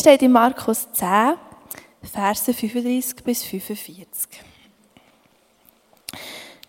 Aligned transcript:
steht 0.00 0.22
in 0.22 0.32
Markus 0.32 0.86
10, 0.92 1.34
Verse 2.02 2.54
35 2.54 3.24
bis 3.24 3.42
45. 3.42 4.28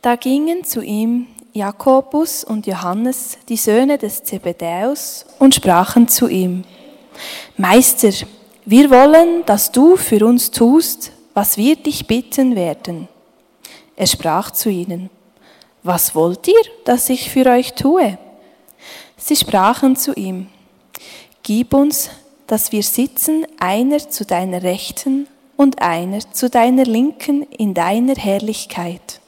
Da 0.01 0.15
gingen 0.15 0.63
zu 0.63 0.81
ihm 0.81 1.27
Jakobus 1.53 2.43
und 2.43 2.65
Johannes, 2.65 3.37
die 3.47 3.57
Söhne 3.57 3.97
des 3.97 4.23
Zebedäus, 4.23 5.25
und 5.37 5.53
sprachen 5.53 6.07
zu 6.07 6.27
ihm, 6.27 6.63
Meister, 7.57 8.11
wir 8.65 8.89
wollen, 8.89 9.45
dass 9.45 9.71
du 9.71 9.95
für 9.95 10.25
uns 10.25 10.49
tust, 10.51 11.11
was 11.33 11.57
wir 11.57 11.75
dich 11.75 12.07
bitten 12.07 12.55
werden. 12.55 13.07
Er 13.95 14.07
sprach 14.07 14.51
zu 14.51 14.69
ihnen, 14.69 15.09
was 15.83 16.15
wollt 16.15 16.47
ihr, 16.47 16.61
dass 16.85 17.09
ich 17.09 17.29
für 17.29 17.45
euch 17.45 17.73
tue? 17.73 18.17
Sie 19.17 19.35
sprachen 19.35 19.95
zu 19.95 20.13
ihm, 20.13 20.47
gib 21.43 21.73
uns, 21.73 22.09
dass 22.49 22.71
wir 22.71 22.81
sitzen, 22.81 23.45
einer 23.59 23.99
zu 23.99 24.25
deiner 24.25 24.63
Rechten 24.63 25.27
und 25.55 25.83
einer 25.83 26.19
zu 26.31 26.49
deiner 26.49 26.83
Linken 26.83 27.43
in 27.43 27.75
deiner 27.75 28.15
Herrlichkeit. 28.15 29.21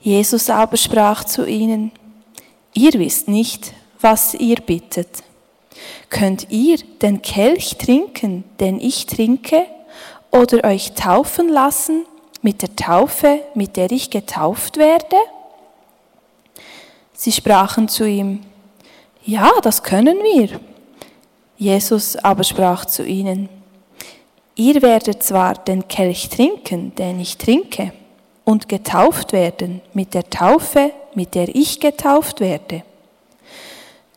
Jesus 0.00 0.48
aber 0.48 0.78
sprach 0.78 1.24
zu 1.24 1.44
ihnen, 1.44 1.92
ihr 2.72 2.94
wisst 2.94 3.28
nicht, 3.28 3.74
was 4.00 4.32
ihr 4.32 4.56
bittet. 4.56 5.22
Könnt 6.08 6.46
ihr 6.50 6.78
den 7.02 7.20
Kelch 7.20 7.76
trinken, 7.76 8.44
den 8.58 8.80
ich 8.80 9.04
trinke, 9.04 9.66
oder 10.30 10.64
euch 10.64 10.92
taufen 10.92 11.50
lassen 11.50 12.06
mit 12.40 12.62
der 12.62 12.74
Taufe, 12.74 13.40
mit 13.54 13.76
der 13.76 13.90
ich 13.90 14.08
getauft 14.08 14.78
werde? 14.78 15.16
Sie 17.12 17.32
sprachen 17.32 17.88
zu 17.88 18.08
ihm, 18.08 18.44
ja, 19.24 19.50
das 19.62 19.82
können 19.82 20.16
wir. 20.18 20.58
Jesus 21.58 22.16
aber 22.16 22.44
sprach 22.44 22.84
zu 22.84 23.04
ihnen, 23.04 23.48
ihr 24.54 24.82
werdet 24.82 25.22
zwar 25.22 25.54
den 25.54 25.88
Kelch 25.88 26.28
trinken, 26.28 26.94
den 26.94 27.20
ich 27.20 27.38
trinke, 27.38 27.92
und 28.44 28.68
getauft 28.68 29.32
werden 29.32 29.80
mit 29.92 30.14
der 30.14 30.30
Taufe, 30.30 30.92
mit 31.14 31.34
der 31.34 31.54
ich 31.54 31.80
getauft 31.80 32.40
werde. 32.40 32.82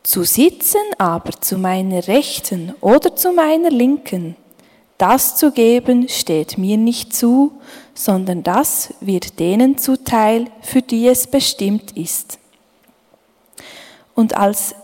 Zu 0.04 0.24
sitzen 0.24 0.82
aber 0.98 1.32
zu 1.42 1.58
meiner 1.58 2.08
Rechten 2.08 2.76
oder 2.82 3.16
zu 3.16 3.32
meiner 3.32 3.70
Linken, 3.70 4.36
das 5.00 5.38
zu 5.38 5.52
geben 5.52 6.10
steht 6.10 6.58
mir 6.58 6.78
nicht 6.78 7.16
zu, 7.16 7.54
sondern 7.96 8.44
das 8.44 8.94
wird 9.00 9.40
denen 9.40 9.78
zuteil, 9.78 10.48
für 10.62 10.82
die 10.82 11.08
es 11.08 11.26
bestimmt 11.26 11.96
ist. 11.96 12.38
Und 14.14 14.36
als, 14.36 14.76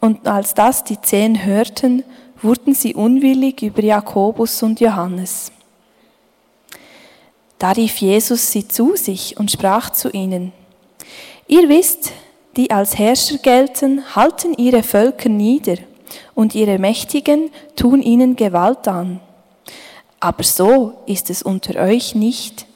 und 0.00 0.26
als 0.26 0.54
das 0.54 0.84
die 0.84 1.00
Zehn 1.00 1.44
hörten, 1.44 2.04
wurden 2.42 2.74
sie 2.74 2.94
unwillig 2.94 3.62
über 3.62 3.82
Jakobus 3.82 4.62
und 4.62 4.80
Johannes. 4.80 5.50
Da 7.58 7.72
rief 7.72 7.98
Jesus 7.98 8.52
sie 8.52 8.68
zu 8.68 8.94
sich 8.94 9.36
und 9.38 9.50
sprach 9.50 9.90
zu 9.90 10.10
ihnen, 10.10 10.52
Ihr 11.48 11.68
wisst, 11.68 12.12
die 12.56 12.70
als 12.70 12.98
Herrscher 12.98 13.38
gelten, 13.38 14.14
halten 14.14 14.54
ihre 14.54 14.82
Völker 14.82 15.28
nieder, 15.28 15.76
und 16.34 16.54
ihre 16.54 16.78
Mächtigen 16.78 17.50
tun 17.76 18.02
ihnen 18.02 18.36
Gewalt 18.36 18.88
an. 18.88 19.20
Aber 20.20 20.42
so 20.42 20.94
ist 21.06 21.30
es 21.30 21.42
unter 21.42 21.80
euch 21.80 22.14
nicht, 22.14 22.66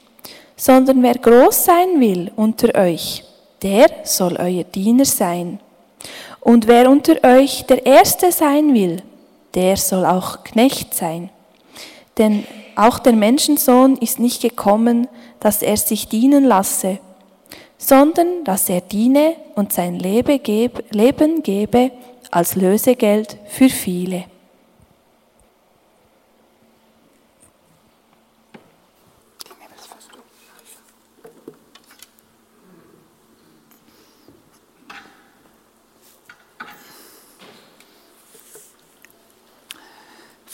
sondern 0.57 1.03
wer 1.03 1.15
groß 1.15 1.65
sein 1.65 2.01
will 2.01 2.31
unter 2.37 2.75
euch, 2.79 3.25
der 3.63 3.89
soll 4.05 4.37
euer 4.37 4.65
Diener 4.65 5.05
sein. 5.05 5.61
Und 6.43 6.67
wer 6.67 6.91
unter 6.91 7.23
euch 7.25 7.65
der 7.67 7.87
Erste 7.87 8.33
sein 8.33 8.75
will, 8.75 9.01
der 9.55 9.77
soll 9.77 10.05
auch 10.05 10.43
Knecht 10.43 10.93
sein. 10.93 11.31
Denn 12.19 12.45
auch 12.75 12.99
der 12.99 13.13
Menschensohn 13.13 13.97
ist 13.97 14.19
nicht 14.19 14.43
gekommen, 14.43 15.07
dass 15.39 15.63
er 15.63 15.77
sich 15.77 16.09
dienen 16.09 16.45
lasse, 16.45 16.99
sondern 17.79 18.45
dass 18.45 18.69
er 18.69 18.81
diene 18.81 19.37
und 19.55 19.73
sein 19.73 19.99
Leben 19.99 21.43
gebe 21.43 21.91
als 22.31 22.57
Lösegeld 22.57 23.37
für 23.47 23.69
viele. 23.69 24.25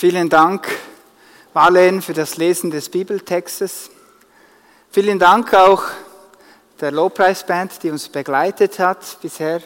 Vielen 0.00 0.28
Dank, 0.28 0.68
Marlene, 1.54 2.00
für 2.02 2.12
das 2.12 2.36
Lesen 2.36 2.70
des 2.70 2.88
Bibeltextes. 2.88 3.90
Vielen 4.92 5.18
Dank 5.18 5.52
auch 5.54 5.82
der 6.80 6.92
Lobpreisband, 6.92 7.82
die 7.82 7.90
uns 7.90 8.08
begleitet 8.08 8.78
hat 8.78 9.18
bisher. 9.20 9.60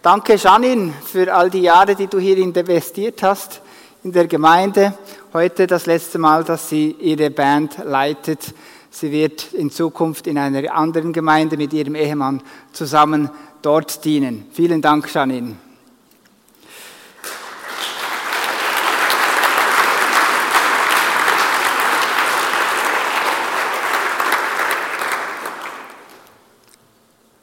Danke, 0.00 0.36
Janine, 0.36 0.92
für 1.04 1.34
all 1.34 1.50
die 1.50 1.62
Jahre, 1.62 1.96
die 1.96 2.06
du 2.06 2.20
hier 2.20 2.38
investiert 2.38 3.24
hast 3.24 3.60
in 4.04 4.12
der 4.12 4.28
Gemeinde. 4.28 4.96
Heute 5.32 5.66
das 5.66 5.86
letzte 5.86 6.20
Mal, 6.20 6.44
dass 6.44 6.68
sie 6.68 6.92
ihre 7.00 7.30
Band 7.30 7.78
leitet. 7.84 8.54
Sie 8.88 9.10
wird 9.10 9.52
in 9.52 9.72
Zukunft 9.72 10.28
in 10.28 10.38
einer 10.38 10.72
anderen 10.72 11.12
Gemeinde 11.12 11.56
mit 11.56 11.72
ihrem 11.72 11.96
Ehemann 11.96 12.40
zusammen 12.72 13.30
dort 13.62 14.04
dienen. 14.04 14.46
Vielen 14.52 14.80
Dank, 14.80 15.12
Janine. 15.12 15.56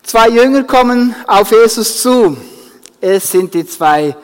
Zwei 0.10 0.30
Jünger 0.30 0.64
kommen 0.64 1.16
auf 1.28 1.52
Jesus 1.52 2.02
zu. 2.02 2.36
Es 3.00 3.32
sind 3.32 3.54
die 3.54 3.64
zwei 3.64 4.16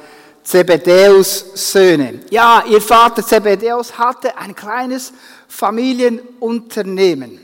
Zebedäus-Söhne. 0.41 2.22
Ja, 2.31 2.63
ihr 2.68 2.81
Vater 2.81 3.23
Zebedäus 3.23 3.95
hatte 3.95 4.35
ein 4.35 4.56
kleines 4.56 5.13
Familienunternehmen. 5.47 7.40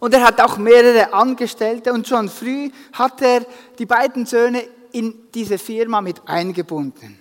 Und 0.00 0.14
er 0.14 0.24
hat 0.24 0.40
auch 0.40 0.56
mehrere 0.56 1.12
Angestellte 1.12 1.92
und 1.92 2.08
schon 2.08 2.30
früh 2.30 2.70
hat 2.94 3.20
er 3.20 3.44
die 3.78 3.84
beiden 3.84 4.24
Söhne 4.24 4.64
in 4.92 5.28
diese 5.34 5.58
Firma 5.58 6.00
mit 6.00 6.22
eingebunden. 6.24 7.18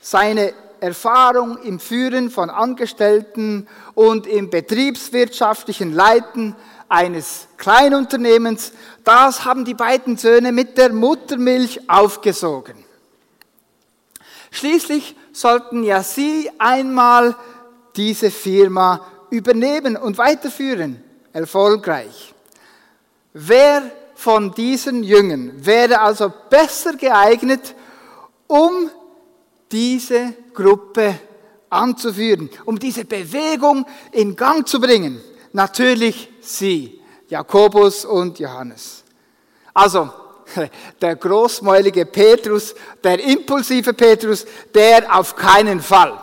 Seine 0.00 0.52
Erfahrung 0.80 1.56
im 1.58 1.78
Führen 1.78 2.30
von 2.30 2.50
Angestellten 2.50 3.68
und 3.94 4.26
im 4.26 4.50
betriebswirtschaftlichen 4.50 5.92
Leiten 5.92 6.56
eines 6.90 7.46
Kleinunternehmens, 7.56 8.72
das 9.04 9.44
haben 9.44 9.64
die 9.64 9.74
beiden 9.74 10.16
Söhne 10.16 10.52
mit 10.52 10.76
der 10.76 10.92
Muttermilch 10.92 11.88
aufgesogen. 11.88 12.84
Schließlich 14.50 15.16
sollten 15.32 15.84
ja 15.84 16.02
sie 16.02 16.50
einmal 16.58 17.36
diese 17.96 18.30
Firma 18.30 19.06
übernehmen 19.30 19.96
und 19.96 20.18
weiterführen, 20.18 21.02
erfolgreich. 21.32 22.34
Wer 23.32 23.82
von 24.16 24.52
diesen 24.52 25.04
Jüngern 25.04 25.64
wäre 25.64 26.00
also 26.00 26.32
besser 26.50 26.94
geeignet, 26.94 27.76
um 28.48 28.90
diese 29.70 30.34
Gruppe 30.52 31.14
anzuführen, 31.68 32.50
um 32.64 32.76
diese 32.76 33.04
Bewegung 33.04 33.86
in 34.10 34.34
Gang 34.34 34.66
zu 34.66 34.80
bringen? 34.80 35.20
Natürlich 35.52 36.29
sie, 36.40 37.00
Jakobus 37.28 38.04
und 38.04 38.38
Johannes. 38.38 39.04
Also, 39.74 40.10
der 41.00 41.16
großmäulige 41.16 42.06
Petrus, 42.06 42.74
der 43.02 43.22
impulsive 43.22 43.92
Petrus, 43.94 44.44
der 44.74 45.16
auf 45.16 45.36
keinen 45.36 45.80
Fall. 45.80 46.18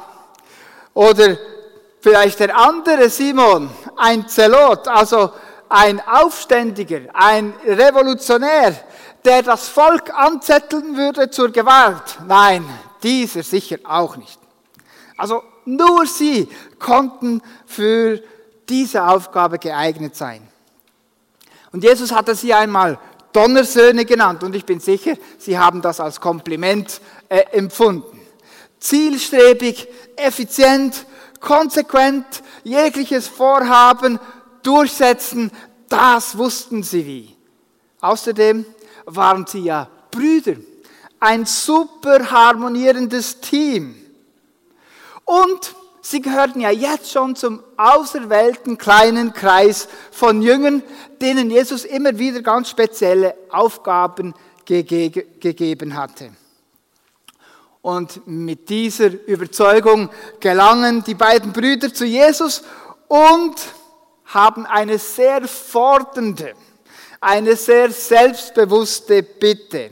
Oder 0.94 1.38
vielleicht 2.02 2.40
der 2.40 2.56
andere 2.58 3.10
Simon, 3.10 3.70
ein 3.96 4.28
Zelot, 4.28 4.88
also 4.88 5.32
ein 5.70 6.02
Aufständiger, 6.06 7.02
ein 7.14 7.54
Revolutionär, 7.66 8.76
der 9.24 9.44
das 9.44 9.68
Volk 9.68 10.14
anzetteln 10.14 10.96
würde 10.96 11.30
zur 11.30 11.52
Gewalt. 11.52 12.20
Nein, 12.26 12.66
dieser 13.04 13.44
sicher 13.44 13.78
auch 13.84 14.16
nicht. 14.18 14.40
Also 15.18 15.44
nur 15.66 16.06
sie 16.06 16.48
konnten 16.80 17.42
für 17.66 18.22
diese 18.70 19.08
Aufgabe 19.08 19.60
geeignet 19.60 20.16
sein. 20.16 20.48
Und 21.72 21.84
Jesus 21.84 22.12
hatte 22.12 22.36
sie 22.36 22.54
einmal 22.54 23.00
Donnersöhne 23.34 24.06
genannt 24.06 24.44
und 24.44 24.56
ich 24.56 24.66
bin 24.66 24.80
sicher, 24.80 25.16
Sie 25.38 25.58
haben 25.58 25.82
das 25.82 26.00
als 26.00 26.20
Kompliment 26.20 27.02
äh, 27.30 27.42
empfunden. 27.52 28.20
Zielstrebig, 28.80 29.88
effizient, 30.16 31.06
konsequent, 31.40 32.26
jegliches 32.64 33.28
Vorhaben 33.28 34.20
durchsetzen, 34.64 35.52
das 35.90 36.38
wussten 36.38 36.84
sie 36.84 37.06
wie. 37.06 37.36
Außerdem 38.02 38.66
waren 39.06 39.46
sie 39.46 39.60
ja 39.60 39.90
Brüder, 40.12 40.56
ein 41.20 41.46
super 41.46 42.30
harmonierendes 42.30 43.40
Team. 43.40 43.96
Und 45.26 45.76
sie 46.10 46.22
gehörten 46.22 46.62
ja 46.62 46.72
jetzt 46.72 47.12
schon 47.12 47.36
zum 47.36 47.62
auserwählten 47.76 48.78
kleinen 48.78 49.34
Kreis 49.34 49.90
von 50.12 50.42
Jüngern, 50.42 50.82
denen 51.22 51.52
Jesus 51.52 51.84
immer 51.84 52.18
wieder 52.18 52.42
ganz 52.42 52.70
spezielle 52.70 53.36
Aufgaben 53.50 54.34
gege 54.66 55.10
gegeben 55.40 55.96
hatte. 55.96 56.32
Und 57.82 58.26
mit 58.26 58.70
dieser 58.70 59.10
Überzeugung 59.28 60.10
gelangen 60.40 61.04
die 61.04 61.16
beiden 61.16 61.54
Brüder 61.54 61.94
zu 61.94 62.06
Jesus 62.06 62.64
und 63.08 63.56
haben 64.26 64.66
eine 64.66 65.00
sehr 65.00 65.48
fordernde, 65.48 66.54
eine 67.22 67.56
sehr 67.56 67.92
selbstbewusste 67.92 69.24
Bitte. 69.24 69.92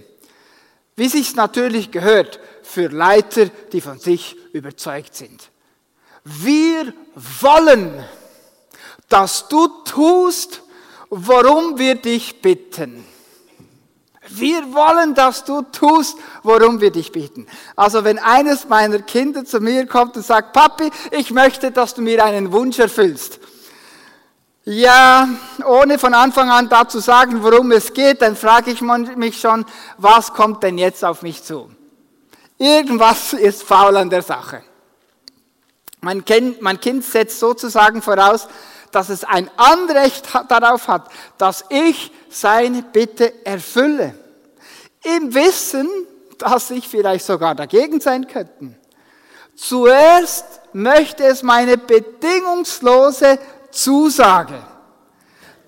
Wie 0.95 1.07
sich 1.09 1.35
natürlich 1.35 1.91
gehört 1.91 2.39
für 2.63 2.87
Leiter, 2.87 3.45
die 3.71 3.81
von 3.81 3.99
sich 3.99 4.35
überzeugt 4.53 5.15
sind. 5.15 5.49
Wir 6.25 6.91
wollen, 7.39 8.03
dass 9.09 9.47
du 9.47 9.67
tust, 9.85 10.63
worum 11.09 11.77
wir 11.77 11.95
dich 11.95 12.41
bitten. 12.41 13.05
Wir 14.27 14.73
wollen, 14.73 15.13
dass 15.13 15.43
du 15.43 15.61
tust, 15.61 16.17
worum 16.41 16.81
wir 16.81 16.91
dich 16.91 17.11
bitten. 17.11 17.45
Also 17.75 18.03
wenn 18.03 18.17
eines 18.17 18.67
meiner 18.67 18.99
Kinder 18.99 19.45
zu 19.45 19.59
mir 19.59 19.85
kommt 19.85 20.17
und 20.17 20.25
sagt, 20.25 20.51
Papi, 20.51 20.89
ich 21.11 21.29
möchte, 21.29 21.71
dass 21.71 21.93
du 21.93 22.01
mir 22.01 22.25
einen 22.25 22.51
Wunsch 22.51 22.79
erfüllst. 22.79 23.39
Ja, 24.63 25.29
ohne 25.63 25.99
von 25.99 26.15
Anfang 26.15 26.49
an 26.49 26.69
da 26.69 26.87
zu 26.87 26.97
sagen, 26.97 27.43
worum 27.43 27.71
es 27.71 27.93
geht, 27.93 28.23
dann 28.23 28.35
frage 28.35 28.71
ich 28.71 28.81
mich 28.81 29.39
schon, 29.39 29.63
was 29.99 30.33
kommt 30.33 30.63
denn 30.63 30.79
jetzt 30.79 31.05
auf 31.05 31.21
mich 31.21 31.43
zu? 31.43 31.69
Irgendwas 32.57 33.33
ist 33.33 33.61
faul 33.61 33.95
an 33.95 34.09
der 34.09 34.23
Sache. 34.23 34.63
Mein 36.01 36.23
Kind, 36.23 36.61
mein 36.61 36.79
kind 36.79 37.03
setzt 37.03 37.39
sozusagen 37.39 38.01
voraus, 38.01 38.47
dass 38.91 39.09
es 39.09 39.23
ein 39.23 39.49
Anrecht 39.57 40.27
darauf 40.47 40.87
hat, 40.87 41.09
dass 41.37 41.65
ich 41.69 42.11
seine 42.29 42.81
Bitte 42.81 43.45
erfülle. 43.45 44.15
Im 45.03 45.33
Wissen, 45.33 45.87
dass 46.37 46.69
ich 46.71 46.87
vielleicht 46.87 47.25
sogar 47.25 47.55
dagegen 47.55 47.99
sein 47.99 48.27
könnte. 48.27 48.75
Zuerst 49.55 50.45
möchte 50.73 51.23
es 51.25 51.43
meine 51.43 51.77
bedingungslose 51.77 53.39
Zusage, 53.71 54.61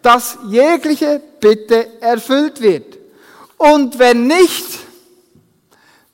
dass 0.02 0.38
jegliche 0.48 1.22
Bitte 1.40 2.02
erfüllt 2.02 2.62
wird. 2.62 2.98
Und 3.58 3.98
wenn 3.98 4.28
nicht, 4.28 4.80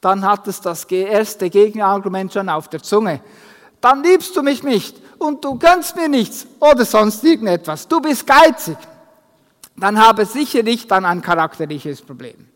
dann 0.02 0.26
hat 0.26 0.48
es 0.48 0.62
das 0.62 0.84
erste 0.86 1.50
Gegenargument 1.50 2.34
schon 2.34 2.50
auf 2.50 2.68
der 2.68 2.84
Zunge. 2.84 3.22
Dann 3.84 4.02
liebst 4.02 4.34
du 4.38 4.42
mich 4.44 4.64
nicht 4.64 4.96
und 5.18 5.44
du 5.44 5.60
gönnst 5.60 5.98
mir 5.98 6.08
nichts 6.08 6.48
oder 6.62 6.86
sonst 6.86 7.22
irgendetwas. 7.22 7.86
Du 7.86 8.00
bist 8.00 8.26
geizig. 8.26 8.78
Dann 9.76 10.00
habe 10.00 10.26
sicherlich 10.26 10.88
dann 10.88 11.04
ein 11.04 11.22
charakterliches 11.22 12.02
Problem. 12.02 12.48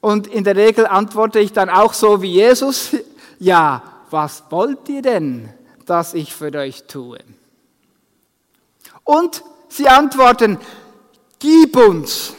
Und 0.00 0.26
in 0.26 0.42
der 0.42 0.56
Regel 0.56 0.88
antworte 0.88 1.38
ich 1.38 1.52
dann 1.52 1.70
auch 1.70 1.92
so 1.92 2.22
wie 2.22 2.32
Jesus, 2.32 2.90
ja, 3.38 3.84
was 4.10 4.42
wollt 4.50 4.88
ihr 4.88 5.00
denn, 5.00 5.48
dass 5.86 6.14
ich 6.14 6.34
für 6.34 6.52
euch 6.52 6.82
tue? 6.88 7.20
Und 9.04 9.44
sie 9.68 9.86
antworten, 9.86 10.58
gib 11.38 11.76
uns, 11.76 12.32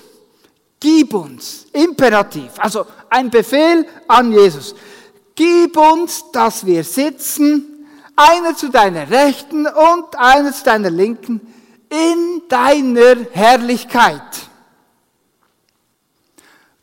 gib 0.81 1.13
uns, 1.13 1.67
imperativ, 1.71 2.51
also 2.57 2.85
ein 3.09 3.29
Befehl 3.29 3.87
an 4.09 4.33
Jesus. 4.33 4.75
Gib 5.35 5.75
uns, 5.75 6.31
dass 6.31 6.65
wir 6.65 6.83
sitzen 6.83 7.75
einer 8.15 8.55
zu 8.55 8.69
deiner 8.69 9.09
Rechten 9.09 9.67
und 9.67 10.17
einer 10.17 10.53
zu 10.53 10.63
deiner 10.63 10.89
Linken, 10.89 11.41
in 11.89 12.43
deiner 12.47 13.17
Herrlichkeit. 13.33 14.21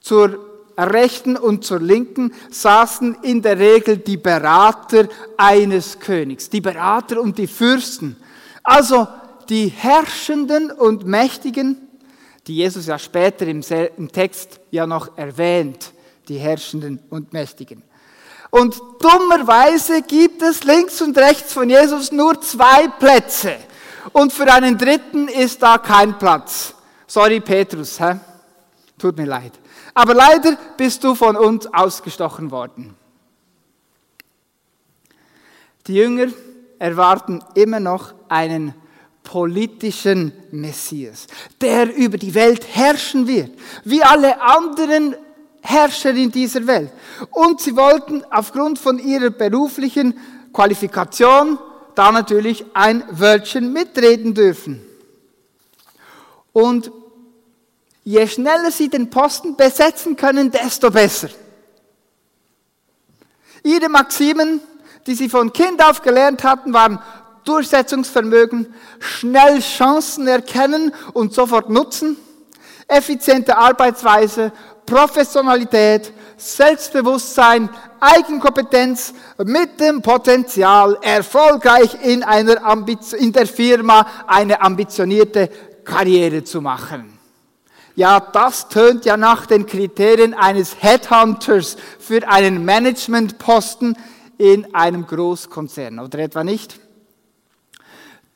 Zur 0.01 0.39
Rechten 0.77 1.37
und 1.37 1.65
zur 1.65 1.81
Linken 1.81 2.35
saßen 2.51 3.19
in 3.23 3.41
der 3.41 3.59
Regel 3.59 3.99
die 3.99 4.17
Berater 4.17 5.09
eines 5.37 5.99
Königs, 5.99 6.51
die 6.51 6.61
Berater 6.61 7.21
und 7.21 7.39
die 7.39 7.47
Fürsten. 7.47 8.17
Also 8.63 9.07
die 9.49 9.69
Herrschenden 9.69 10.71
und 10.71 11.07
Mächtigen, 11.07 11.89
die 12.47 12.57
Jesus 12.57 12.87
ja 12.87 12.99
später 12.99 13.47
im 13.47 14.13
Text 14.13 14.61
ja 14.71 14.87
noch 14.87 15.17
erwähnt, 15.17 15.93
die 16.29 16.39
Herrschenden 16.39 17.01
und 17.11 17.33
Mächtigen. 17.33 17.83
Und 18.55 18.79
dummerweise 19.01 20.03
gibt 20.03 20.43
es 20.43 20.63
links 20.65 21.01
und 21.01 21.17
rechts 21.17 21.55
von 21.55 21.71
Jesus 21.71 22.13
nur 22.13 22.39
zwei 22.43 22.87
Plätze. 22.87 23.57
Und 24.13 24.31
für 24.31 24.53
einen 24.53 24.77
dritten 24.77 25.29
ist 25.29 25.63
da 25.63 25.79
kein 25.79 26.19
Platz. 26.19 26.75
Sorry, 27.07 27.41
Petrus, 27.41 27.99
hä? 27.99 28.21
Tut 28.99 29.17
mir 29.17 29.25
leid. 29.25 29.53
Aber 29.95 30.13
leider 30.13 30.59
bist 30.77 31.03
du 31.03 31.15
von 31.15 31.35
uns 31.35 31.67
ausgestochen 31.73 32.51
worden. 32.51 32.95
Die 35.87 35.95
Jünger 35.95 36.27
erwarten 36.79 37.43
immer 37.55 37.81
noch 37.81 38.13
einen 38.29 38.75
politischen 39.23 40.31
Messias, 40.51 41.27
der 41.59 41.97
über 41.97 42.19
die 42.19 42.35
Welt 42.35 42.67
herrschen 42.71 43.27
wird, 43.27 43.51
wie 43.85 44.03
alle 44.03 44.43
anderen 44.43 45.17
Herrscher 45.63 46.11
in 46.11 46.31
dieser 46.31 46.67
Welt. 46.67 46.91
Und 47.31 47.61
sie 47.61 47.77
wollten 47.77 48.25
aufgrund 48.31 48.79
von 48.79 48.99
ihrer 48.99 49.31
beruflichen 49.31 50.19
Qualifikation 50.53 51.59
da 51.95 52.11
natürlich 52.11 52.65
ein 52.75 53.05
Wörtchen 53.11 53.73
mitreden 53.73 54.35
dürfen. 54.35 54.85
Und 56.53 56.91
je 58.05 58.27
schneller 58.27 58.71
sie 58.71 58.89
den 58.89 59.09
Posten 59.09 59.57
besetzen 59.57 60.17
können, 60.17 60.51
desto 60.51 60.91
besser. 60.91 61.29
Ihre 63.63 63.89
Maximen, 63.89 64.61
die 65.07 65.15
sie 65.15 65.29
von 65.29 65.53
Kind 65.53 65.83
auf 65.83 66.03
gelernt 66.03 66.43
hatten, 66.43 66.73
waren 66.73 66.99
Durchsetzungsvermögen, 67.45 68.73
schnell 68.99 69.61
Chancen 69.61 70.27
erkennen 70.27 70.93
und 71.13 71.33
sofort 71.33 71.71
nutzen, 71.71 72.17
effiziente 72.89 73.57
Arbeitsweise 73.57 74.53
Professionalität, 74.87 76.13
Selbstbewusstsein, 76.37 77.71
Eigenkompetenz 78.01 79.15
mit 79.45 79.79
dem 79.81 80.03
Potenzial, 80.03 80.99
erfolgreich 81.03 81.97
in, 82.03 82.23
einer 82.23 82.65
Ambition, 82.65 83.21
in 83.21 83.33
der 83.33 83.47
Firma 83.47 84.07
eine 84.27 84.61
ambitionierte 84.61 85.49
Karriere 85.85 86.43
zu 86.43 86.61
machen. 86.61 87.19
Ja, 87.95 88.21
das 88.21 88.69
tönt 88.69 89.05
ja 89.05 89.17
nach 89.17 89.47
den 89.47 89.67
Kriterien 89.67 90.35
eines 90.35 90.83
Headhunters 90.83 91.77
für 91.99 92.27
einen 92.27 92.65
Managementposten 92.65 93.97
in 94.39 94.75
einem 94.75 95.07
Großkonzern, 95.07 95.99
oder 95.99 96.19
etwa 96.21 96.43
nicht? 96.43 96.81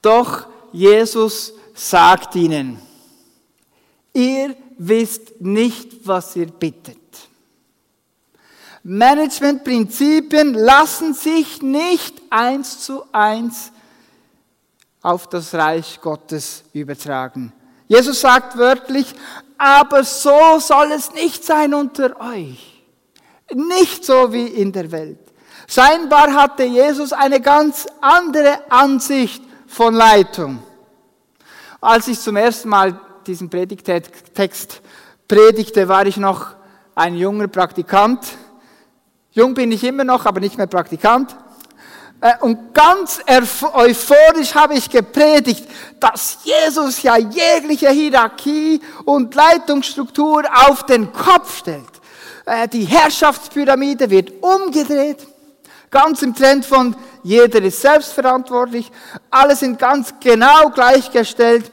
Doch 0.03 0.47
Jesus 0.73 1.55
sagt 1.75 2.37
ihnen, 2.37 2.79
ihr 4.13 4.55
wisst 4.79 5.41
nicht, 5.41 6.07
was 6.07 6.37
ihr 6.37 6.47
bittet. 6.47 6.99
Managementprinzipien 8.83 10.55
lassen 10.55 11.13
sich 11.13 11.61
nicht 11.61 12.23
eins 12.31 12.85
zu 12.85 13.05
eins 13.11 13.73
auf 15.03 15.29
das 15.29 15.53
Reich 15.55 16.01
Gottes 16.01 16.63
übertragen. 16.73 17.53
Jesus 17.89 18.21
sagt 18.21 18.57
wörtlich, 18.57 19.13
aber 19.59 20.05
so 20.05 20.59
soll 20.59 20.93
es 20.93 21.13
nicht 21.13 21.45
sein 21.45 21.75
unter 21.75 22.21
euch. 22.21 22.85
Nicht 23.53 24.05
so 24.05 24.33
wie 24.33 24.47
in 24.47 24.73
der 24.73 24.91
Welt. 24.93 25.21
Scheinbar 25.69 26.33
hatte 26.33 26.65
Jesus 26.65 27.13
eine 27.13 27.41
ganz 27.41 27.87
andere 28.01 28.71
Ansicht 28.71 29.43
von 29.67 29.95
Leitung. 29.95 30.63
Als 31.81 32.09
ich 32.09 32.21
zum 32.21 32.37
ersten 32.37 32.69
Mal 32.69 33.01
diesen 33.27 33.51
Predigtext 33.51 34.81
predigte, 35.29 35.89
war 35.89 36.07
ich 36.07 36.17
noch 36.17 36.55
ein 36.95 37.17
junger 37.17 37.49
Praktikant. 37.49 38.21
Jung 39.33 39.55
bin 39.55 39.73
ich 39.73 39.85
immer 39.85 40.05
noch, 40.05 40.25
aber 40.25 40.41
nicht 40.41 40.57
mehr 40.57 40.67
Praktikant. 40.67 41.37
Äh, 42.21 42.35
und 42.41 42.73
ganz 42.73 43.21
euphorisch 43.27 44.55
habe 44.55 44.75
ich 44.75 44.89
gepredigt, 44.89 45.69
dass 46.01 46.39
Jesus 46.45 47.03
ja 47.03 47.17
jegliche 47.17 47.91
Hierarchie 47.91 48.81
und 49.05 49.35
Leitungsstruktur 49.35 50.45
auf 50.69 50.87
den 50.87 51.13
Kopf 51.13 51.59
stellt. 51.59 51.85
Äh, 52.47 52.69
die 52.69 52.85
Herrschaftspyramide 52.85 54.09
wird 54.09 54.33
umgedreht, 54.41 55.27
ganz 55.91 56.23
im 56.23 56.35
Trend 56.35 56.65
von 56.65 56.97
jeder 57.23 57.61
ist 57.61 57.83
selbstverantwortlich, 57.83 58.91
alle 59.31 59.57
sind 59.57 59.79
ganz 59.79 60.15
genau 60.21 60.71
gleichgestellt 60.71 61.73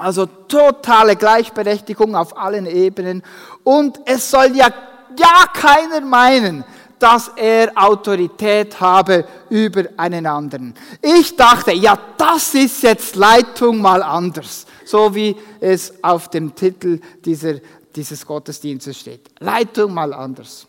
also 0.00 0.26
totale 0.26 1.16
Gleichberechtigung 1.16 2.14
auf 2.14 2.36
allen 2.36 2.66
Ebenen. 2.66 3.22
Und 3.64 4.00
es 4.06 4.30
soll 4.30 4.56
ja 4.56 4.68
ja 5.16 5.46
keiner 5.52 6.00
meinen, 6.00 6.64
dass 6.98 7.30
er 7.36 7.72
Autorität 7.74 8.78
habe 8.80 9.26
über 9.48 9.84
einen 9.96 10.26
anderen. 10.26 10.74
Ich 11.00 11.34
dachte, 11.34 11.72
ja, 11.72 11.98
das 12.18 12.54
ist 12.54 12.82
jetzt 12.82 13.16
Leitung 13.16 13.80
mal 13.80 14.02
anders, 14.02 14.66
so 14.84 15.14
wie 15.14 15.34
es 15.60 15.94
auf 16.02 16.28
dem 16.28 16.54
Titel 16.54 17.00
dieser, 17.24 17.54
dieses 17.96 18.26
Gottesdienstes 18.26 18.98
steht. 18.98 19.30
Leitung 19.38 19.94
mal 19.94 20.12
anders. 20.12 20.66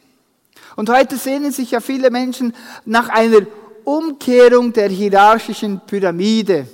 Und 0.78 0.90
heute 0.90 1.18
sehnen 1.18 1.52
sich 1.52 1.72
ja 1.72 1.82
viele 1.82 2.10
Menschen 2.10 2.56
nach 2.86 3.10
einer 3.10 3.46
Umkehrung 3.84 4.72
der 4.72 4.88
hierarchischen 4.88 5.82
Pyramide. 5.86 6.66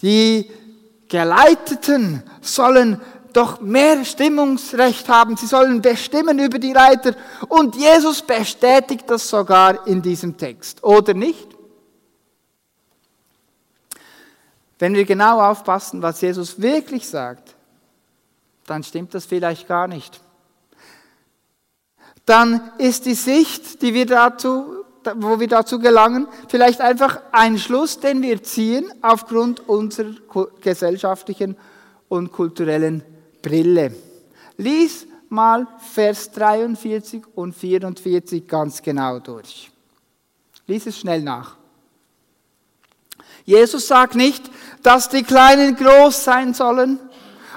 Die 0.00 0.50
Geleiteten 1.08 2.22
sollen 2.40 3.00
doch 3.32 3.60
mehr 3.60 4.04
Stimmungsrecht 4.04 5.08
haben. 5.08 5.36
Sie 5.36 5.46
sollen 5.46 5.82
bestimmen 5.82 6.38
über 6.38 6.58
die 6.58 6.72
Leiter. 6.72 7.14
Und 7.48 7.76
Jesus 7.76 8.22
bestätigt 8.22 9.04
das 9.08 9.28
sogar 9.28 9.86
in 9.86 10.00
diesem 10.00 10.36
Text, 10.38 10.82
oder 10.82 11.12
nicht? 11.12 11.46
Wenn 14.78 14.94
wir 14.94 15.04
genau 15.04 15.40
aufpassen, 15.40 16.02
was 16.02 16.20
Jesus 16.20 16.60
wirklich 16.60 17.06
sagt, 17.08 17.54
dann 18.66 18.82
stimmt 18.82 19.14
das 19.14 19.26
vielleicht 19.26 19.68
gar 19.68 19.86
nicht. 19.86 20.20
Dann 22.24 22.72
ist 22.78 23.06
die 23.06 23.14
Sicht, 23.14 23.80
die 23.82 23.94
wir 23.94 24.06
dazu, 24.06 24.84
wo 25.16 25.40
wir 25.40 25.48
dazu 25.48 25.78
gelangen, 25.78 26.26
vielleicht 26.48 26.80
einfach 26.80 27.20
ein 27.32 27.58
Schluss, 27.58 28.00
den 28.00 28.22
wir 28.22 28.42
ziehen 28.42 28.90
aufgrund 29.02 29.68
unserer 29.68 30.14
gesellschaftlichen 30.60 31.56
und 32.08 32.32
kulturellen 32.32 33.02
Brille. 33.42 33.94
Lies 34.56 35.06
mal 35.28 35.66
Vers 35.78 36.30
43 36.32 37.22
und 37.34 37.54
44 37.54 38.46
ganz 38.46 38.82
genau 38.82 39.18
durch. 39.18 39.70
Lies 40.66 40.86
es 40.86 40.98
schnell 40.98 41.22
nach. 41.22 41.56
Jesus 43.44 43.86
sagt 43.86 44.16
nicht, 44.16 44.50
dass 44.82 45.08
die 45.08 45.22
Kleinen 45.22 45.76
groß 45.76 46.24
sein 46.24 46.54
sollen 46.54 46.98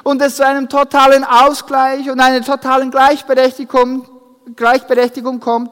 und 0.03 0.21
es 0.21 0.35
zu 0.35 0.45
einem 0.45 0.69
totalen 0.69 1.23
Ausgleich 1.23 2.09
und 2.09 2.19
einer 2.19 2.43
totalen 2.43 2.91
Gleichberechtigung, 2.91 4.07
Gleichberechtigung 4.55 5.39
kommt 5.39 5.71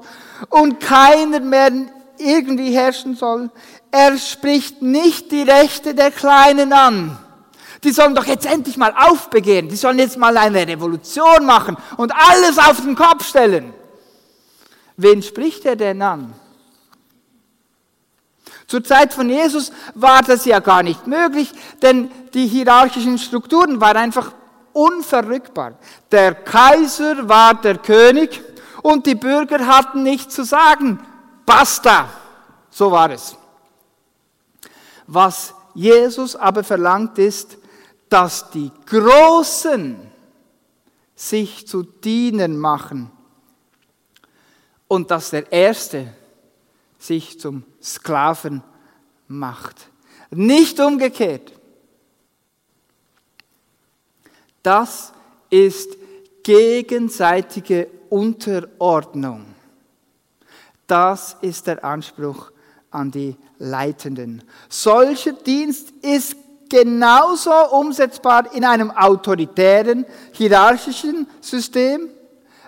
und 0.49 0.79
keiner 0.79 1.39
mehr 1.39 1.71
irgendwie 2.17 2.71
herrschen 2.73 3.15
soll. 3.15 3.49
Er 3.91 4.17
spricht 4.17 4.81
nicht 4.81 5.31
die 5.31 5.43
Rechte 5.43 5.95
der 5.95 6.11
Kleinen 6.11 6.73
an. 6.73 7.17
Die 7.83 7.91
sollen 7.91 8.15
doch 8.15 8.25
jetzt 8.25 8.45
endlich 8.45 8.77
mal 8.77 8.93
aufbegehren. 8.97 9.69
Die 9.69 9.75
sollen 9.75 9.99
jetzt 9.99 10.17
mal 10.17 10.35
eine 10.35 10.67
Revolution 10.67 11.45
machen 11.45 11.77
und 11.97 12.11
alles 12.11 12.57
auf 12.57 12.81
den 12.81 12.95
Kopf 12.95 13.27
stellen. 13.27 13.73
Wen 14.97 15.21
spricht 15.21 15.65
er 15.65 15.75
denn 15.75 16.01
an? 16.01 16.33
Zur 18.65 18.83
Zeit 18.83 19.13
von 19.13 19.29
Jesus 19.29 19.71
war 19.93 20.21
das 20.23 20.43
ja 20.43 20.59
gar 20.59 20.83
nicht 20.83 21.07
möglich, 21.07 21.51
denn 21.81 22.11
die 22.33 22.47
hierarchischen 22.47 23.17
Strukturen 23.17 23.79
waren 23.79 23.97
einfach 23.97 24.33
unverrückbar. 24.73 25.75
Der 26.11 26.35
Kaiser 26.35 27.29
war 27.29 27.53
der 27.55 27.77
König 27.77 28.41
und 28.87 29.05
die 29.05 29.15
Bürger 29.15 29.67
hatten 29.67 30.03
nichts 30.03 30.33
zu 30.33 30.45
sagen. 30.45 30.97
Basta. 31.45 32.09
So 32.69 32.89
war 32.89 33.11
es. 33.11 33.35
Was 35.05 35.53
Jesus 35.73 36.37
aber 36.37 36.63
verlangt 36.63 37.17
ist, 37.17 37.57
dass 38.07 38.49
die 38.49 38.71
Großen 38.85 39.97
sich 41.15 41.67
zu 41.67 41.83
dienen 41.83 42.57
machen 42.57 43.11
und 44.87 45.11
dass 45.11 45.31
der 45.31 45.51
Erste 45.51 46.13
sich 46.97 47.41
zum 47.41 47.65
Sklaven 47.83 48.63
macht. 49.27 49.89
Nicht 50.29 50.79
umgekehrt. 50.79 51.51
Das 54.63 55.11
ist 55.49 55.97
gegenseitige 56.41 57.96
Unterordnung. 58.09 59.45
Das 60.87 61.35
ist 61.41 61.67
der 61.67 61.83
Anspruch 61.83 62.51
an 62.91 63.11
die 63.11 63.35
Leitenden. 63.59 64.43
Solcher 64.69 65.33
Dienst 65.33 65.91
ist 66.01 66.35
genauso 66.69 67.51
umsetzbar 67.71 68.53
in 68.53 68.65
einem 68.65 68.91
autoritären, 68.91 70.05
hierarchischen 70.31 71.27
System, 71.41 72.09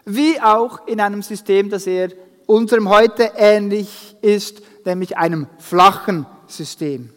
wie 0.06 0.40
auch 0.42 0.88
in 0.88 1.00
einem 1.02 1.22
System, 1.22 1.70
das 1.70 1.88
eher 1.88 2.10
unserem 2.46 2.90
heute 2.90 3.32
ähnlich 3.36 4.16
ist, 4.22 4.62
nämlich 4.86 5.18
einem 5.18 5.48
flachen 5.60 6.26
System. 6.48 7.14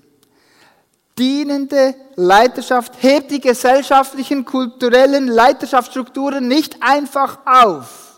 Dienende 1.19 1.95
Leiterschaft 2.17 3.03
hebt 3.03 3.31
die 3.31 3.41
gesellschaftlichen, 3.41 4.45
kulturellen 4.45 5.29
Leiterschaftsstrukturen 5.29 6.49
nicht 6.49 6.77
einfach 6.83 7.39
auf, 7.45 8.12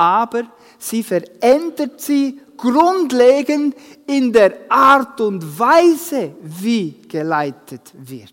aber 0.00 0.44
sie 0.78 1.02
verändert 1.02 2.00
sie 2.00 2.40
grundlegend 2.56 3.76
in 4.06 4.32
der 4.32 4.54
Art 4.70 5.20
und 5.20 5.58
Weise, 5.58 6.36
wie 6.40 7.02
geleitet 7.06 7.92
wird. 7.92 8.32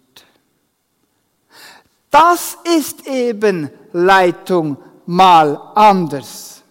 Das 2.10 2.58
ist 2.64 3.06
eben 3.06 3.70
Leitung 3.92 4.78
mal 5.08 5.60
anders. 5.76 6.64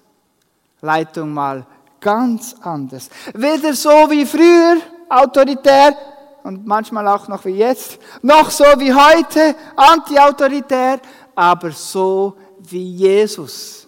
Leitung 0.80 1.30
mal 1.30 1.66
ganz 2.00 2.56
anders. 2.62 3.10
Weder 3.34 3.74
so 3.74 3.90
wie 4.08 4.24
früher, 4.24 4.78
autoritär, 5.10 5.94
und 6.42 6.66
manchmal 6.66 7.06
auch 7.08 7.28
noch 7.28 7.44
wie 7.44 7.56
jetzt, 7.56 7.98
noch 8.22 8.50
so 8.50 8.64
wie 8.78 8.94
heute, 8.94 9.54
antiautoritär, 9.76 11.00
aber 11.34 11.70
so 11.72 12.34
wie 12.60 12.92
Jesus 12.92 13.85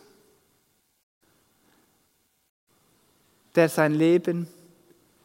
der 3.59 3.69
sein 3.69 3.93
Leben 3.93 4.47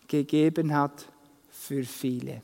gegeben 0.07 0.73
hat 0.73 1.05
für 1.51 1.83
viele. 1.83 2.41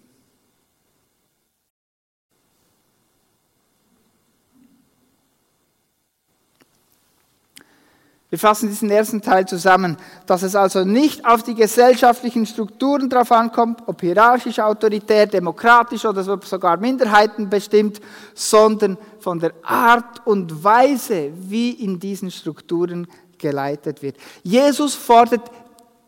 Wir 8.30 8.38
fassen 8.38 8.70
diesen 8.70 8.92
ersten 8.92 9.24
Teil 9.24 9.48
zusammen, 9.48 9.98
dass 10.28 10.44
es 10.44 10.56
also 10.56 10.84
nicht 10.84 11.26
auf 11.26 11.42
die 11.42 11.56
gesellschaftlichen 11.56 12.46
Strukturen 12.46 13.10
drauf 13.10 13.32
ankommt, 13.32 13.82
ob 13.88 14.02
hierarchisch, 14.02 14.60
autoritär, 14.60 15.26
demokratisch 15.26 16.06
oder 16.06 16.22
sogar 16.24 16.78
Minderheiten 16.78 17.50
bestimmt, 17.50 18.00
sondern 18.36 19.00
von 19.20 19.40
der 19.40 19.54
Art 19.64 20.28
und 20.28 20.64
Weise, 20.64 21.32
wie 21.34 21.72
in 21.72 22.00
diesen 22.00 22.30
Strukturen 22.30 23.08
geleitet 23.40 24.04
wird. 24.04 24.18
Jesus 24.44 24.94
fordert 24.94 25.50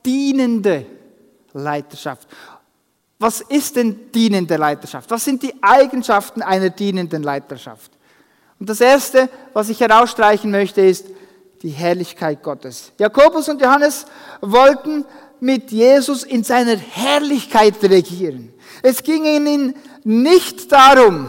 dienende 0.05 0.85
Leiterschaft. 1.53 2.27
Was 3.19 3.41
ist 3.41 3.75
denn 3.75 4.11
dienende 4.11 4.57
Leiterschaft? 4.57 5.09
Was 5.11 5.25
sind 5.25 5.43
die 5.43 5.53
Eigenschaften 5.61 6.41
einer 6.41 6.69
dienenden 6.69 7.21
Leiterschaft? 7.21 7.91
Und 8.59 8.69
das 8.69 8.81
Erste, 8.81 9.29
was 9.53 9.69
ich 9.69 9.79
herausstreichen 9.79 10.49
möchte, 10.49 10.81
ist 10.81 11.05
die 11.61 11.69
Herrlichkeit 11.69 12.41
Gottes. 12.41 12.91
Jakobus 12.97 13.49
und 13.49 13.61
Johannes 13.61 14.05
wollten 14.41 15.05
mit 15.39 15.71
Jesus 15.71 16.23
in 16.23 16.43
seiner 16.43 16.77
Herrlichkeit 16.77 17.75
regieren. 17.83 18.53
Es 18.81 19.03
ging 19.03 19.25
ihnen 19.25 19.75
nicht 20.03 20.71
darum, 20.71 21.27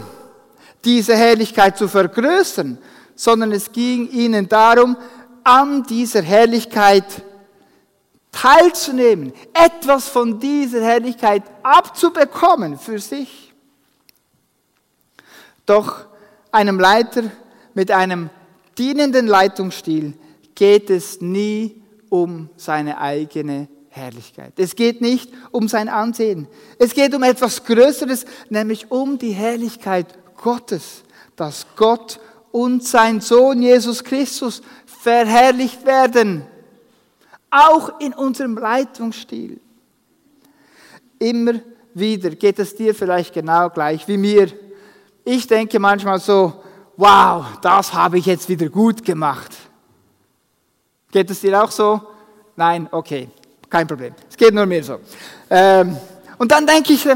diese 0.85 1.15
Herrlichkeit 1.15 1.77
zu 1.77 1.87
vergrößern, 1.87 2.77
sondern 3.15 3.51
es 3.51 3.71
ging 3.71 4.09
ihnen 4.09 4.49
darum, 4.49 4.97
an 5.43 5.83
dieser 5.83 6.21
Herrlichkeit 6.21 7.05
teilzunehmen, 8.33 9.31
etwas 9.53 10.09
von 10.09 10.39
dieser 10.39 10.83
Herrlichkeit 10.83 11.43
abzubekommen 11.61 12.77
für 12.77 12.99
sich. 12.99 13.53
Doch 15.65 16.05
einem 16.51 16.79
Leiter 16.79 17.23
mit 17.73 17.89
einem 17.91 18.29
dienenden 18.77 19.27
Leitungsstil 19.27 20.13
geht 20.55 20.89
es 20.89 21.21
nie 21.21 21.81
um 22.09 22.49
seine 22.57 22.99
eigene 22.99 23.69
Herrlichkeit. 23.89 24.53
Es 24.57 24.75
geht 24.75 25.01
nicht 25.01 25.31
um 25.51 25.67
sein 25.67 25.87
Ansehen. 25.87 26.47
Es 26.79 26.93
geht 26.93 27.13
um 27.13 27.23
etwas 27.23 27.63
Größeres, 27.63 28.25
nämlich 28.49 28.91
um 28.91 29.17
die 29.17 29.31
Herrlichkeit 29.31 30.07
Gottes, 30.35 31.03
dass 31.35 31.65
Gott 31.75 32.19
und 32.51 32.83
sein 32.83 33.21
Sohn 33.21 33.61
Jesus 33.61 34.03
Christus 34.03 34.61
verherrlicht 34.85 35.85
werden 35.85 36.45
auch 37.53 37.99
in 37.99 38.13
unserem 38.13 38.57
Leitungsstil. 38.57 39.59
Immer 41.19 41.53
wieder 41.93 42.31
geht 42.31 42.59
es 42.59 42.75
dir 42.75 42.95
vielleicht 42.95 43.33
genau 43.33 43.69
gleich 43.69 44.07
wie 44.07 44.17
mir. 44.17 44.51
Ich 45.23 45.47
denke 45.47 45.79
manchmal 45.79 46.19
so, 46.19 46.63
wow, 46.97 47.45
das 47.61 47.93
habe 47.93 48.17
ich 48.17 48.25
jetzt 48.25 48.49
wieder 48.49 48.67
gut 48.69 49.05
gemacht. 49.05 49.51
Geht 51.11 51.29
es 51.29 51.41
dir 51.41 51.63
auch 51.63 51.71
so? 51.71 52.01
Nein, 52.55 52.87
okay, 52.91 53.29
kein 53.69 53.87
Problem. 53.87 54.13
Es 54.29 54.35
geht 54.35 54.53
nur 54.53 54.65
mir 54.65 54.83
so. 54.83 54.99
Ähm, 55.49 55.95
und 56.39 56.51
dann 56.51 56.65
denke 56.65 56.93
ich, 56.93 57.07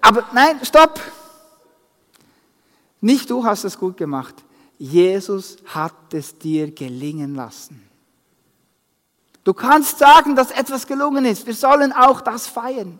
aber 0.00 0.24
nein, 0.32 0.60
stopp. 0.62 1.00
Nicht 3.00 3.30
du 3.30 3.44
hast 3.44 3.64
es 3.64 3.78
gut 3.78 3.96
gemacht. 3.96 4.34
Jesus 4.78 5.56
hat 5.64 6.12
es 6.12 6.38
dir 6.38 6.70
gelingen 6.70 7.34
lassen. 7.34 7.85
Du 9.46 9.54
kannst 9.54 9.98
sagen, 9.98 10.34
dass 10.34 10.50
etwas 10.50 10.88
gelungen 10.88 11.24
ist. 11.24 11.46
Wir 11.46 11.54
sollen 11.54 11.92
auch 11.92 12.20
das 12.20 12.48
feiern. 12.48 12.98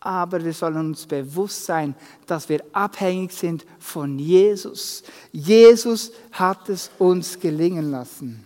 Aber 0.00 0.42
wir 0.42 0.54
sollen 0.54 0.78
uns 0.78 1.04
bewusst 1.04 1.66
sein, 1.66 1.94
dass 2.26 2.48
wir 2.48 2.64
abhängig 2.72 3.32
sind 3.32 3.66
von 3.78 4.18
Jesus. 4.18 5.02
Jesus 5.30 6.10
hat 6.32 6.70
es 6.70 6.90
uns 6.98 7.38
gelingen 7.38 7.90
lassen. 7.90 8.42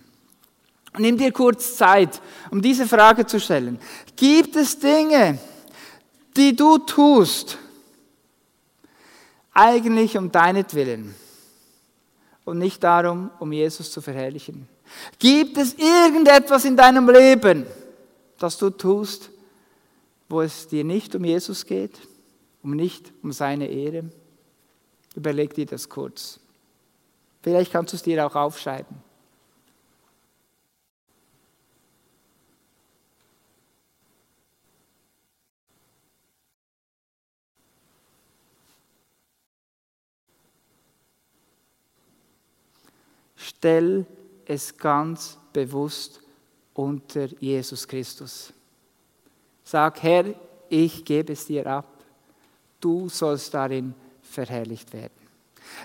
Nimm 0.98 1.16
dir 1.16 1.30
kurz 1.30 1.76
Zeit, 1.76 2.20
um 2.50 2.60
diese 2.60 2.88
Frage 2.88 3.24
zu 3.24 3.38
stellen. 3.38 3.78
Gibt 4.16 4.56
es 4.56 4.76
Dinge, 4.76 5.38
die 6.36 6.56
du 6.56 6.78
tust, 6.78 7.56
eigentlich 9.54 10.18
um 10.18 10.32
deinetwillen 10.32 11.14
und 12.44 12.58
nicht 12.58 12.82
darum, 12.82 13.30
um 13.38 13.52
Jesus 13.52 13.92
zu 13.92 14.00
verherrlichen? 14.00 14.66
Gibt 15.18 15.56
es 15.58 15.74
irgendetwas 15.74 16.64
in 16.64 16.76
deinem 16.76 17.08
Leben, 17.08 17.66
das 18.38 18.56
du 18.58 18.70
tust, 18.70 19.30
wo 20.28 20.40
es 20.40 20.68
dir 20.68 20.84
nicht 20.84 21.14
um 21.14 21.24
Jesus 21.24 21.64
geht, 21.64 21.98
um 22.62 22.72
nicht 22.72 23.12
um 23.22 23.32
seine 23.32 23.68
Ehre? 23.68 24.04
Überleg 25.14 25.54
dir 25.54 25.66
das 25.66 25.88
kurz. 25.88 26.40
Vielleicht 27.42 27.72
kannst 27.72 27.92
du 27.92 27.96
es 27.96 28.02
dir 28.02 28.26
auch 28.26 28.34
aufschreiben. 28.34 29.06
Stell 43.36 44.06
es 44.46 44.76
ganz 44.76 45.38
bewusst 45.52 46.20
unter 46.74 47.26
Jesus 47.40 47.86
Christus. 47.86 48.52
Sag, 49.64 50.02
Herr, 50.02 50.34
ich 50.68 51.04
gebe 51.04 51.32
es 51.32 51.46
dir 51.46 51.66
ab. 51.66 51.86
Du 52.80 53.08
sollst 53.08 53.52
darin 53.52 53.94
verherrlicht 54.22 54.92
werden. 54.92 55.12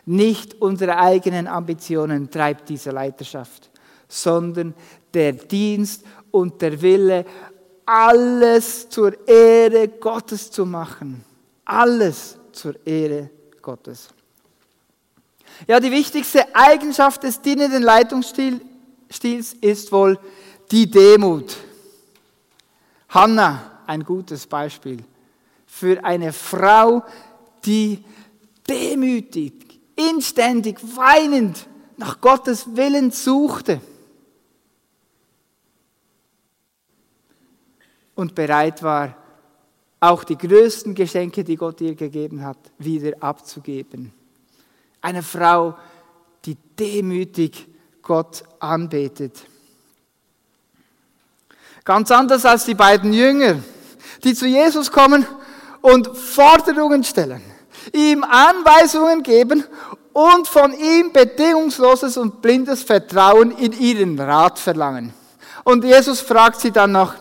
Nicht 0.05 0.61
unsere 0.61 0.97
eigenen 0.97 1.47
Ambitionen 1.47 2.29
treibt 2.29 2.69
diese 2.69 2.91
Leiterschaft, 2.91 3.69
sondern 4.07 4.73
der 5.13 5.33
Dienst 5.33 6.03
und 6.29 6.61
der 6.61 6.79
Wille, 6.81 7.25
alles 7.85 8.87
zur 8.89 9.27
Ehre 9.27 9.87
Gottes 9.87 10.51
zu 10.51 10.65
machen. 10.65 11.23
Alles 11.65 12.37
zur 12.51 12.75
Ehre 12.85 13.29
Gottes. 13.61 14.09
Ja, 15.67 15.79
die 15.79 15.91
wichtigste 15.91 16.55
Eigenschaft 16.55 17.23
des 17.23 17.41
dienenden 17.41 17.83
Leitungsstils 17.83 18.61
ist 19.61 19.91
wohl 19.91 20.19
die 20.71 20.89
Demut. 20.89 21.55
Hannah, 23.09 23.81
ein 23.85 24.03
gutes 24.03 24.47
Beispiel 24.47 25.03
für 25.65 26.03
eine 26.03 26.33
Frau, 26.33 27.03
die 27.65 28.03
demütig, 28.67 29.53
inständig, 29.95 30.79
weinend 30.95 31.67
nach 31.97 32.19
Gottes 32.19 32.75
Willen 32.75 33.11
suchte 33.11 33.81
und 38.15 38.33
bereit 38.33 38.81
war, 38.81 39.15
auch 39.99 40.23
die 40.23 40.37
größten 40.37 40.95
Geschenke, 40.95 41.43
die 41.43 41.55
Gott 41.55 41.81
ihr 41.81 41.95
gegeben 41.95 42.43
hat, 42.43 42.57
wieder 42.79 43.13
abzugeben. 43.21 44.13
Eine 45.01 45.23
Frau, 45.23 45.77
die 46.45 46.55
demütig 46.77 47.67
Gott 48.01 48.43
anbetet. 48.59 49.37
Ganz 51.83 52.11
anders 52.11 52.45
als 52.45 52.65
die 52.65 52.75
beiden 52.75 53.11
Jünger, 53.11 53.55
die 54.23 54.35
zu 54.35 54.45
Jesus 54.45 54.91
kommen 54.91 55.25
und 55.81 56.15
Forderungen 56.15 57.03
stellen, 57.03 57.41
ihm 57.93 58.23
Anweisungen 58.23 59.23
geben 59.23 59.63
und 60.13 60.47
von 60.47 60.73
ihm 60.73 61.11
bedingungsloses 61.11 62.17
und 62.17 62.41
blindes 62.41 62.83
Vertrauen 62.83 63.51
in 63.51 63.71
ihren 63.73 64.19
Rat 64.19 64.59
verlangen. 64.59 65.13
Und 65.63 65.83
Jesus 65.83 66.21
fragt 66.21 66.59
sie 66.59 66.71
dann 66.71 66.91
noch, 66.91 67.15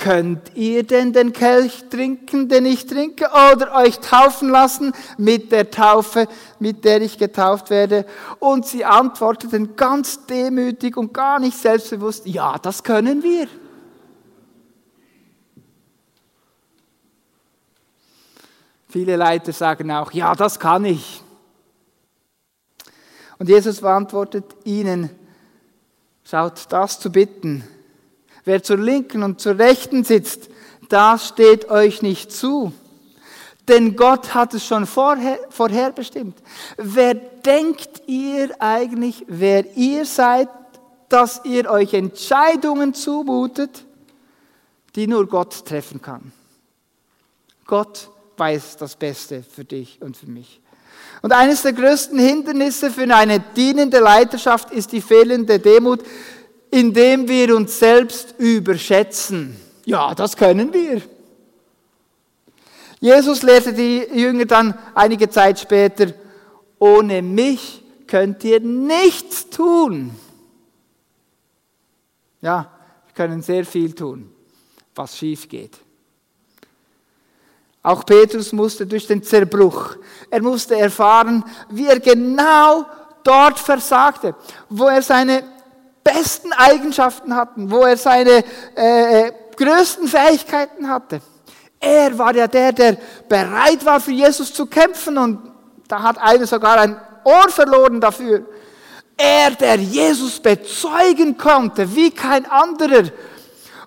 Könnt 0.00 0.56
ihr 0.56 0.82
denn 0.82 1.12
den 1.12 1.34
Kelch 1.34 1.84
trinken, 1.90 2.48
den 2.48 2.64
ich 2.64 2.86
trinke, 2.86 3.28
oder 3.52 3.74
euch 3.76 3.98
taufen 3.98 4.48
lassen 4.48 4.94
mit 5.18 5.52
der 5.52 5.70
Taufe, 5.70 6.26
mit 6.58 6.86
der 6.86 7.02
ich 7.02 7.18
getauft 7.18 7.68
werde? 7.68 8.06
Und 8.38 8.64
sie 8.64 8.86
antworteten 8.86 9.76
ganz 9.76 10.24
demütig 10.24 10.96
und 10.96 11.12
gar 11.12 11.38
nicht 11.38 11.58
selbstbewusst, 11.58 12.26
ja, 12.26 12.56
das 12.56 12.82
können 12.82 13.22
wir. 13.22 13.46
Viele 18.88 19.16
Leiter 19.16 19.52
sagen 19.52 19.90
auch, 19.90 20.12
ja, 20.12 20.34
das 20.34 20.58
kann 20.58 20.86
ich. 20.86 21.22
Und 23.38 23.50
Jesus 23.50 23.82
beantwortet 23.82 24.46
ihnen, 24.64 25.10
schaut, 26.24 26.64
das 26.70 26.98
zu 26.98 27.12
bitten, 27.12 27.64
Wer 28.50 28.64
zur 28.64 28.78
Linken 28.78 29.22
und 29.22 29.40
zur 29.40 29.60
Rechten 29.60 30.02
sitzt, 30.02 30.50
das 30.88 31.28
steht 31.28 31.70
euch 31.70 32.02
nicht 32.02 32.32
zu. 32.32 32.72
Denn 33.68 33.94
Gott 33.94 34.34
hat 34.34 34.54
es 34.54 34.66
schon 34.66 34.86
vorher, 34.86 35.38
vorherbestimmt. 35.50 36.36
Wer 36.76 37.14
denkt 37.14 38.02
ihr 38.08 38.50
eigentlich, 38.60 39.24
wer 39.28 39.76
ihr 39.76 40.04
seid, 40.04 40.48
dass 41.08 41.44
ihr 41.44 41.70
euch 41.70 41.94
Entscheidungen 41.94 42.92
zumutet, 42.92 43.84
die 44.96 45.06
nur 45.06 45.28
Gott 45.28 45.64
treffen 45.64 46.02
kann? 46.02 46.32
Gott 47.66 48.10
weiß 48.36 48.78
das 48.78 48.96
Beste 48.96 49.44
für 49.44 49.64
dich 49.64 50.02
und 50.02 50.16
für 50.16 50.26
mich. 50.26 50.60
Und 51.22 51.30
eines 51.30 51.62
der 51.62 51.72
größten 51.72 52.18
Hindernisse 52.18 52.90
für 52.90 53.14
eine 53.14 53.38
dienende 53.38 54.00
Leiterschaft 54.00 54.72
ist 54.72 54.90
die 54.90 55.02
fehlende 55.02 55.60
Demut 55.60 56.02
indem 56.70 57.28
wir 57.28 57.56
uns 57.56 57.78
selbst 57.78 58.34
überschätzen. 58.38 59.56
Ja, 59.84 60.14
das 60.14 60.36
können 60.36 60.72
wir. 60.72 61.02
Jesus 63.00 63.42
lehrte 63.42 63.72
die 63.72 64.06
Jünger 64.12 64.44
dann 64.44 64.78
einige 64.94 65.28
Zeit 65.30 65.58
später, 65.58 66.12
ohne 66.78 67.22
mich 67.22 67.82
könnt 68.06 68.44
ihr 68.44 68.60
nichts 68.60 69.48
tun. 69.48 70.14
Ja, 72.42 72.70
wir 73.06 73.14
können 73.14 73.42
sehr 73.42 73.64
viel 73.64 73.94
tun, 73.94 74.30
was 74.94 75.16
schief 75.16 75.48
geht. 75.48 75.78
Auch 77.82 78.04
Petrus 78.04 78.52
musste 78.52 78.86
durch 78.86 79.06
den 79.06 79.22
Zerbruch, 79.22 79.96
er 80.28 80.42
musste 80.42 80.76
erfahren, 80.78 81.42
wie 81.70 81.86
er 81.86 81.98
genau 81.98 82.84
dort 83.24 83.58
versagte, 83.58 84.34
wo 84.68 84.88
er 84.88 85.00
seine 85.00 85.42
besten 86.12 86.52
Eigenschaften 86.52 87.34
hatten, 87.34 87.70
wo 87.70 87.82
er 87.82 87.96
seine 87.96 88.44
äh, 88.76 89.26
äh, 89.26 89.32
größten 89.56 90.08
Fähigkeiten 90.08 90.88
hatte. 90.88 91.20
Er 91.78 92.16
war 92.18 92.34
ja 92.34 92.46
der, 92.46 92.72
der 92.72 92.96
bereit 93.28 93.84
war, 93.84 94.00
für 94.00 94.12
Jesus 94.12 94.52
zu 94.52 94.66
kämpfen 94.66 95.16
und 95.16 95.38
da 95.88 96.02
hat 96.02 96.18
einer 96.18 96.46
sogar 96.46 96.78
ein 96.78 96.96
Ohr 97.24 97.48
verloren 97.48 98.00
dafür. 98.00 98.42
Er, 99.16 99.50
der 99.50 99.76
Jesus 99.76 100.40
bezeugen 100.40 101.36
konnte, 101.36 101.94
wie 101.94 102.10
kein 102.10 102.46
anderer. 102.46 103.04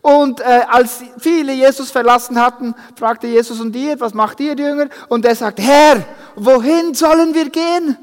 Und 0.01 0.41
äh, 0.41 0.61
als 0.69 1.01
viele 1.17 1.53
Jesus 1.53 1.89
verlassen 1.89 2.39
hatten, 2.39 2.75
fragte 2.95 3.27
Jesus 3.27 3.59
und 3.59 3.75
ihr, 3.75 3.99
was 3.99 4.13
macht 4.13 4.39
ihr 4.41 4.55
Jünger? 4.55 4.87
Und 5.07 5.25
er 5.25 5.35
sagt, 5.35 5.59
Herr, 5.59 6.03
wohin 6.35 6.93
sollen 6.93 7.33
wir 7.33 7.49
gehen? 7.49 7.97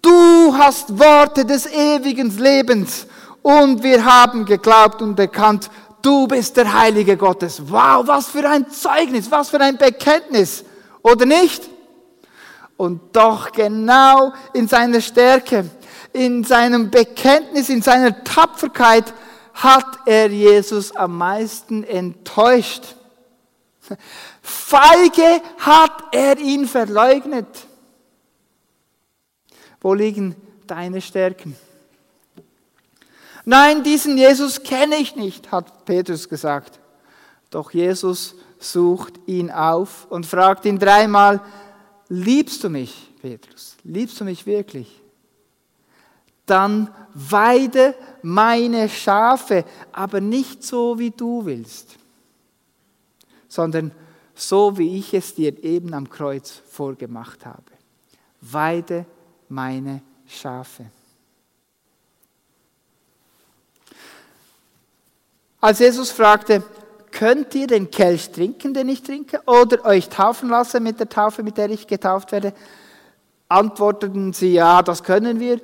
Du 0.00 0.56
hast 0.56 0.98
Worte 0.98 1.44
des 1.44 1.66
ewigen 1.66 2.36
Lebens 2.38 3.06
und 3.44 3.82
wir 3.82 4.02
haben 4.06 4.46
geglaubt 4.46 5.02
und 5.02 5.18
erkannt, 5.20 5.70
du 6.00 6.26
bist 6.26 6.56
der 6.56 6.72
Heilige 6.72 7.14
Gottes. 7.14 7.60
Wow, 7.70 8.06
was 8.06 8.28
für 8.28 8.48
ein 8.48 8.70
Zeugnis, 8.70 9.30
was 9.30 9.50
für 9.50 9.60
ein 9.60 9.76
Bekenntnis, 9.76 10.64
oder 11.02 11.26
nicht? 11.26 11.68
Und 12.78 13.14
doch 13.14 13.52
genau 13.52 14.32
in 14.54 14.66
seiner 14.66 15.02
Stärke, 15.02 15.68
in 16.14 16.42
seinem 16.42 16.90
Bekenntnis, 16.90 17.68
in 17.68 17.82
seiner 17.82 18.24
Tapferkeit 18.24 19.12
hat 19.52 19.98
er 20.06 20.30
Jesus 20.30 20.96
am 20.96 21.18
meisten 21.18 21.84
enttäuscht. 21.84 22.96
Feige 24.40 25.42
hat 25.58 26.02
er 26.12 26.38
ihn 26.38 26.66
verleugnet. 26.66 27.46
Wo 29.82 29.92
liegen 29.92 30.34
deine 30.66 31.02
Stärken? 31.02 31.54
Nein, 33.44 33.82
diesen 33.82 34.16
Jesus 34.16 34.62
kenne 34.62 34.96
ich 34.96 35.16
nicht, 35.16 35.52
hat 35.52 35.84
Petrus 35.84 36.28
gesagt. 36.28 36.80
Doch 37.50 37.70
Jesus 37.72 38.34
sucht 38.58 39.14
ihn 39.26 39.50
auf 39.50 40.06
und 40.10 40.26
fragt 40.26 40.64
ihn 40.64 40.78
dreimal, 40.78 41.40
liebst 42.08 42.64
du 42.64 42.70
mich, 42.70 43.12
Petrus? 43.20 43.76
Liebst 43.84 44.18
du 44.20 44.24
mich 44.24 44.46
wirklich? 44.46 45.00
Dann 46.46 46.92
weide 47.14 47.94
meine 48.22 48.88
Schafe, 48.88 49.64
aber 49.92 50.20
nicht 50.20 50.62
so, 50.62 50.98
wie 50.98 51.10
du 51.10 51.44
willst, 51.44 51.96
sondern 53.48 53.92
so, 54.34 54.76
wie 54.76 54.98
ich 54.98 55.14
es 55.14 55.34
dir 55.34 55.62
eben 55.62 55.94
am 55.94 56.08
Kreuz 56.08 56.50
vorgemacht 56.70 57.46
habe. 57.46 57.62
Weide 58.40 59.06
meine 59.48 60.02
Schafe. 60.26 60.86
Als 65.64 65.78
Jesus 65.78 66.10
fragte, 66.10 66.62
könnt 67.10 67.54
ihr 67.54 67.66
den 67.66 67.90
Kelch 67.90 68.30
trinken, 68.30 68.74
den 68.74 68.86
ich 68.90 69.02
trinke, 69.02 69.40
oder 69.46 69.82
euch 69.86 70.10
taufen 70.10 70.50
lassen 70.50 70.82
mit 70.82 71.00
der 71.00 71.08
Taufe, 71.08 71.42
mit 71.42 71.56
der 71.56 71.70
ich 71.70 71.86
getauft 71.86 72.32
werde? 72.32 72.52
Antworteten 73.48 74.34
sie, 74.34 74.52
ja, 74.52 74.82
das 74.82 75.02
können 75.02 75.40
wir. 75.40 75.62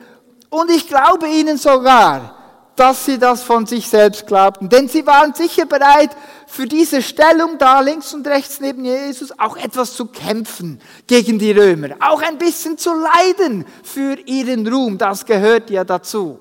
Und 0.48 0.70
ich 0.70 0.88
glaube 0.88 1.28
ihnen 1.28 1.58
sogar, 1.58 2.34
dass 2.76 3.04
sie 3.04 3.18
das 3.18 3.42
von 3.42 3.66
sich 3.66 3.90
selbst 3.90 4.26
glaubten. 4.26 4.70
Denn 4.70 4.88
sie 4.88 5.06
waren 5.06 5.34
sicher 5.34 5.66
bereit, 5.66 6.16
für 6.46 6.64
diese 6.64 7.02
Stellung 7.02 7.58
da 7.58 7.80
links 7.80 8.14
und 8.14 8.26
rechts 8.26 8.58
neben 8.58 8.86
Jesus 8.86 9.38
auch 9.38 9.58
etwas 9.58 9.92
zu 9.92 10.06
kämpfen 10.06 10.80
gegen 11.08 11.38
die 11.38 11.52
Römer. 11.52 11.88
Auch 12.00 12.22
ein 12.22 12.38
bisschen 12.38 12.78
zu 12.78 12.94
leiden 12.94 13.66
für 13.82 14.18
ihren 14.24 14.66
Ruhm. 14.66 14.96
Das 14.96 15.26
gehört 15.26 15.68
ja 15.68 15.84
dazu. 15.84 16.38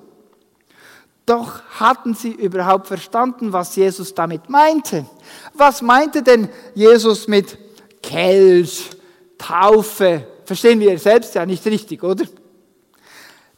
Doch 1.30 1.62
hatten 1.78 2.14
sie 2.14 2.32
überhaupt 2.32 2.88
verstanden, 2.88 3.52
was 3.52 3.76
Jesus 3.76 4.12
damit 4.12 4.50
meinte? 4.50 5.06
Was 5.54 5.80
meinte 5.80 6.24
denn 6.24 6.48
Jesus 6.74 7.28
mit 7.28 7.56
Kelch, 8.02 8.90
Taufe? 9.38 10.26
Verstehen 10.44 10.80
wir 10.80 10.98
selbst 10.98 11.32
ja 11.36 11.46
nicht 11.46 11.64
richtig, 11.66 12.02
oder? 12.02 12.24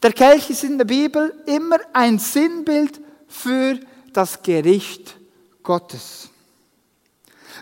Der 0.02 0.12
Kelch 0.12 0.50
ist 0.50 0.64
in 0.64 0.76
der 0.76 0.84
Bibel 0.84 1.34
immer 1.46 1.78
ein 1.94 2.18
Sinnbild 2.18 3.00
für 3.26 3.80
das 4.12 4.42
Gericht 4.42 5.16
Gottes. 5.62 6.28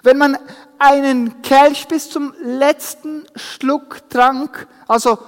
Wenn 0.02 0.18
man 0.18 0.36
einen 0.80 1.40
Kelch 1.40 1.86
bis 1.86 2.10
zum 2.10 2.34
letzten 2.42 3.26
Schluck 3.36 4.08
trank, 4.10 4.66
also 4.88 5.20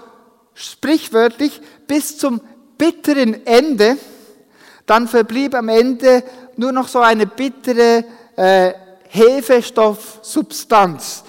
sprichwörtlich 0.55 1.61
bis 1.87 2.19
zum 2.19 2.41
bitteren 2.77 3.47
Ende, 3.47 3.97
dann 4.87 5.09
verblieb 5.09 5.55
am 5.55 5.69
Ende 5.69 6.23
nur 6.57 6.73
noch 6.73 6.89
so 6.89 7.01
eine 7.01 7.27
bittere 7.27 8.05
äh, 8.37 8.73
Hefestoffsubstanz, 9.09 11.25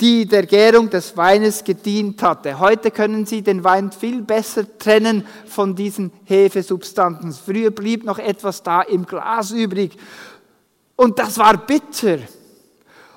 die 0.00 0.26
der 0.26 0.46
Gärung 0.46 0.90
des 0.90 1.16
Weines 1.16 1.64
gedient 1.64 2.22
hatte. 2.22 2.58
Heute 2.58 2.90
können 2.90 3.26
Sie 3.26 3.42
den 3.42 3.64
Wein 3.64 3.92
viel 3.92 4.22
besser 4.22 4.64
trennen 4.78 5.26
von 5.46 5.74
diesen 5.74 6.12
Hefesubstanzen. 6.24 7.32
Früher 7.32 7.70
blieb 7.70 8.04
noch 8.04 8.18
etwas 8.18 8.62
da 8.62 8.82
im 8.82 9.06
Glas 9.06 9.50
übrig 9.50 9.96
und 10.96 11.18
das 11.18 11.38
war 11.38 11.56
bitter. 11.56 12.18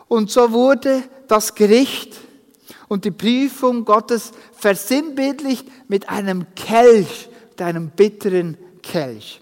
Und 0.07 0.29
so 0.29 0.51
wurde 0.51 1.03
das 1.27 1.55
Gericht 1.55 2.17
und 2.87 3.05
die 3.05 3.11
Prüfung 3.11 3.85
Gottes 3.85 4.31
versinnbildlicht 4.53 5.67
mit 5.87 6.09
einem 6.09 6.45
Kelch, 6.55 7.29
mit 7.49 7.61
einem 7.61 7.89
bitteren 7.89 8.57
Kelch. 8.83 9.40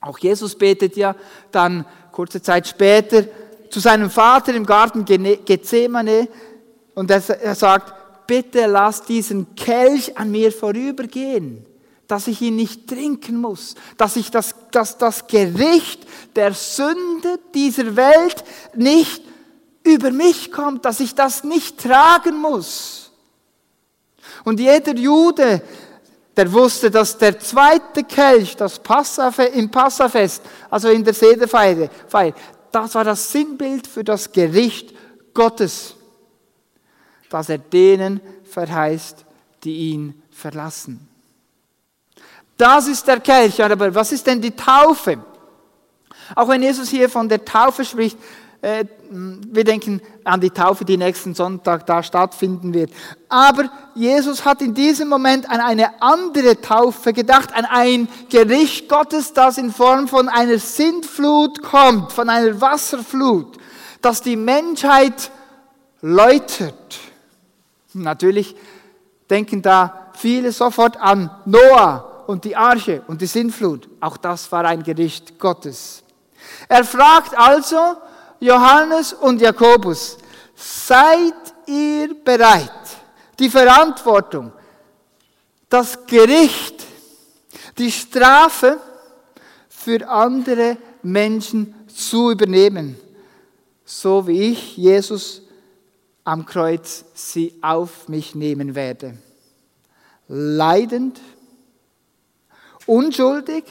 Auch 0.00 0.18
Jesus 0.18 0.54
betet 0.54 0.96
ja 0.96 1.14
dann 1.50 1.84
kurze 2.12 2.40
Zeit 2.42 2.66
später 2.68 3.24
zu 3.70 3.80
seinem 3.80 4.10
Vater 4.10 4.54
im 4.54 4.66
Garten 4.66 5.04
Gethsemane 5.04 6.28
und 6.94 7.10
er 7.10 7.54
sagt, 7.54 8.26
bitte 8.26 8.66
lass 8.66 9.02
diesen 9.02 9.54
Kelch 9.54 10.16
an 10.16 10.30
mir 10.30 10.52
vorübergehen, 10.52 11.64
dass 12.06 12.26
ich 12.26 12.40
ihn 12.40 12.56
nicht 12.56 12.88
trinken 12.88 13.36
muss, 13.36 13.74
dass 13.96 14.16
ich 14.16 14.30
das, 14.30 14.54
dass 14.70 14.98
das 14.98 15.26
Gericht 15.26 16.06
der 16.36 16.54
Sünde 16.54 17.38
dieser 17.54 17.96
Welt 17.96 18.44
nicht 18.74 19.22
über 19.82 20.10
mich 20.10 20.52
kommt, 20.52 20.84
dass 20.84 21.00
ich 21.00 21.14
das 21.14 21.44
nicht 21.44 21.78
tragen 21.78 22.36
muss. 22.40 23.12
Und 24.44 24.60
jeder 24.60 24.94
Jude, 24.94 25.62
der 26.38 26.52
wusste, 26.52 26.88
dass 26.88 27.18
der 27.18 27.40
zweite 27.40 28.04
Kelch, 28.04 28.54
das 28.54 28.78
Passafe, 28.78 29.42
im 29.42 29.68
Passafest, 29.68 30.40
also 30.70 30.88
in 30.88 31.02
der 31.02 31.12
Sederfeier, 31.12 31.90
das 32.70 32.94
war 32.94 33.02
das 33.02 33.32
Sinnbild 33.32 33.88
für 33.88 34.04
das 34.04 34.30
Gericht 34.30 34.94
Gottes, 35.34 35.96
das 37.28 37.48
er 37.48 37.58
denen 37.58 38.20
verheißt, 38.44 39.24
die 39.64 39.90
ihn 39.90 40.22
verlassen. 40.30 41.08
Das 42.56 42.86
ist 42.86 43.08
der 43.08 43.18
Kelch, 43.18 43.60
aber 43.60 43.92
was 43.92 44.12
ist 44.12 44.24
denn 44.24 44.40
die 44.40 44.54
Taufe? 44.54 45.18
Auch 46.36 46.48
wenn 46.48 46.62
Jesus 46.62 46.88
hier 46.88 47.08
von 47.08 47.28
der 47.28 47.44
Taufe 47.44 47.84
spricht, 47.84 48.16
wir 48.60 49.64
denken 49.64 50.00
an 50.24 50.40
die 50.40 50.50
Taufe, 50.50 50.84
die 50.84 50.96
nächsten 50.96 51.34
Sonntag 51.34 51.86
da 51.86 52.02
stattfinden 52.02 52.74
wird. 52.74 52.90
Aber 53.28 53.70
Jesus 53.94 54.44
hat 54.44 54.60
in 54.62 54.74
diesem 54.74 55.08
Moment 55.08 55.48
an 55.48 55.60
eine 55.60 56.02
andere 56.02 56.60
Taufe 56.60 57.12
gedacht, 57.12 57.54
an 57.54 57.64
ein 57.64 58.08
Gericht 58.28 58.88
Gottes, 58.88 59.32
das 59.32 59.58
in 59.58 59.72
Form 59.72 60.08
von 60.08 60.28
einer 60.28 60.58
Sintflut 60.58 61.62
kommt, 61.62 62.12
von 62.12 62.28
einer 62.28 62.60
Wasserflut, 62.60 63.58
das 64.02 64.22
die 64.22 64.36
Menschheit 64.36 65.30
läutert. 66.00 66.98
Natürlich 67.92 68.56
denken 69.30 69.62
da 69.62 70.10
viele 70.14 70.50
sofort 70.50 70.96
an 70.96 71.30
Noah 71.44 72.24
und 72.26 72.44
die 72.44 72.56
Arche 72.56 73.02
und 73.06 73.20
die 73.20 73.26
Sintflut. 73.26 73.88
Auch 74.00 74.16
das 74.16 74.50
war 74.50 74.64
ein 74.64 74.82
Gericht 74.82 75.38
Gottes. 75.38 76.02
Er 76.68 76.84
fragt 76.84 77.38
also, 77.38 77.96
Johannes 78.40 79.12
und 79.12 79.40
Jakobus, 79.40 80.18
seid 80.54 81.34
ihr 81.66 82.14
bereit, 82.22 82.70
die 83.38 83.50
Verantwortung, 83.50 84.52
das 85.68 86.06
Gericht, 86.06 86.84
die 87.76 87.92
Strafe 87.92 88.78
für 89.68 90.08
andere 90.08 90.76
Menschen 91.02 91.74
zu 91.88 92.30
übernehmen, 92.30 92.98
so 93.84 94.26
wie 94.26 94.52
ich, 94.52 94.76
Jesus, 94.76 95.42
am 96.24 96.44
Kreuz 96.44 97.04
sie 97.14 97.58
auf 97.62 98.08
mich 98.08 98.34
nehmen 98.34 98.74
werde. 98.74 99.16
Leidend, 100.28 101.20
unschuldig, 102.86 103.64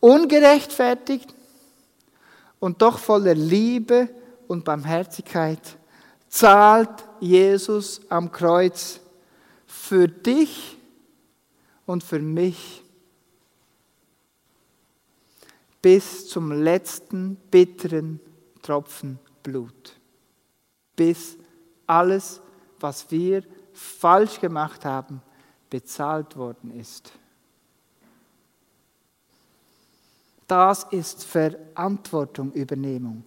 ungerechtfertigt, 0.00 1.33
und 2.64 2.80
doch 2.80 2.96
voller 2.98 3.34
Liebe 3.34 4.08
und 4.48 4.64
Barmherzigkeit 4.64 5.76
zahlt 6.30 7.04
Jesus 7.20 8.00
am 8.08 8.32
Kreuz 8.32 9.00
für 9.66 10.08
dich 10.08 10.78
und 11.84 12.02
für 12.02 12.20
mich 12.20 12.82
bis 15.82 16.26
zum 16.26 16.52
letzten 16.52 17.36
bitteren 17.50 18.18
Tropfen 18.62 19.18
Blut. 19.42 20.00
Bis 20.96 21.36
alles, 21.86 22.40
was 22.80 23.10
wir 23.10 23.44
falsch 23.74 24.40
gemacht 24.40 24.86
haben, 24.86 25.20
bezahlt 25.68 26.34
worden 26.38 26.70
ist. 26.80 27.12
Das 30.46 30.84
ist 30.90 31.24
Verantwortung 31.24 32.52
übernehmen. 32.52 33.24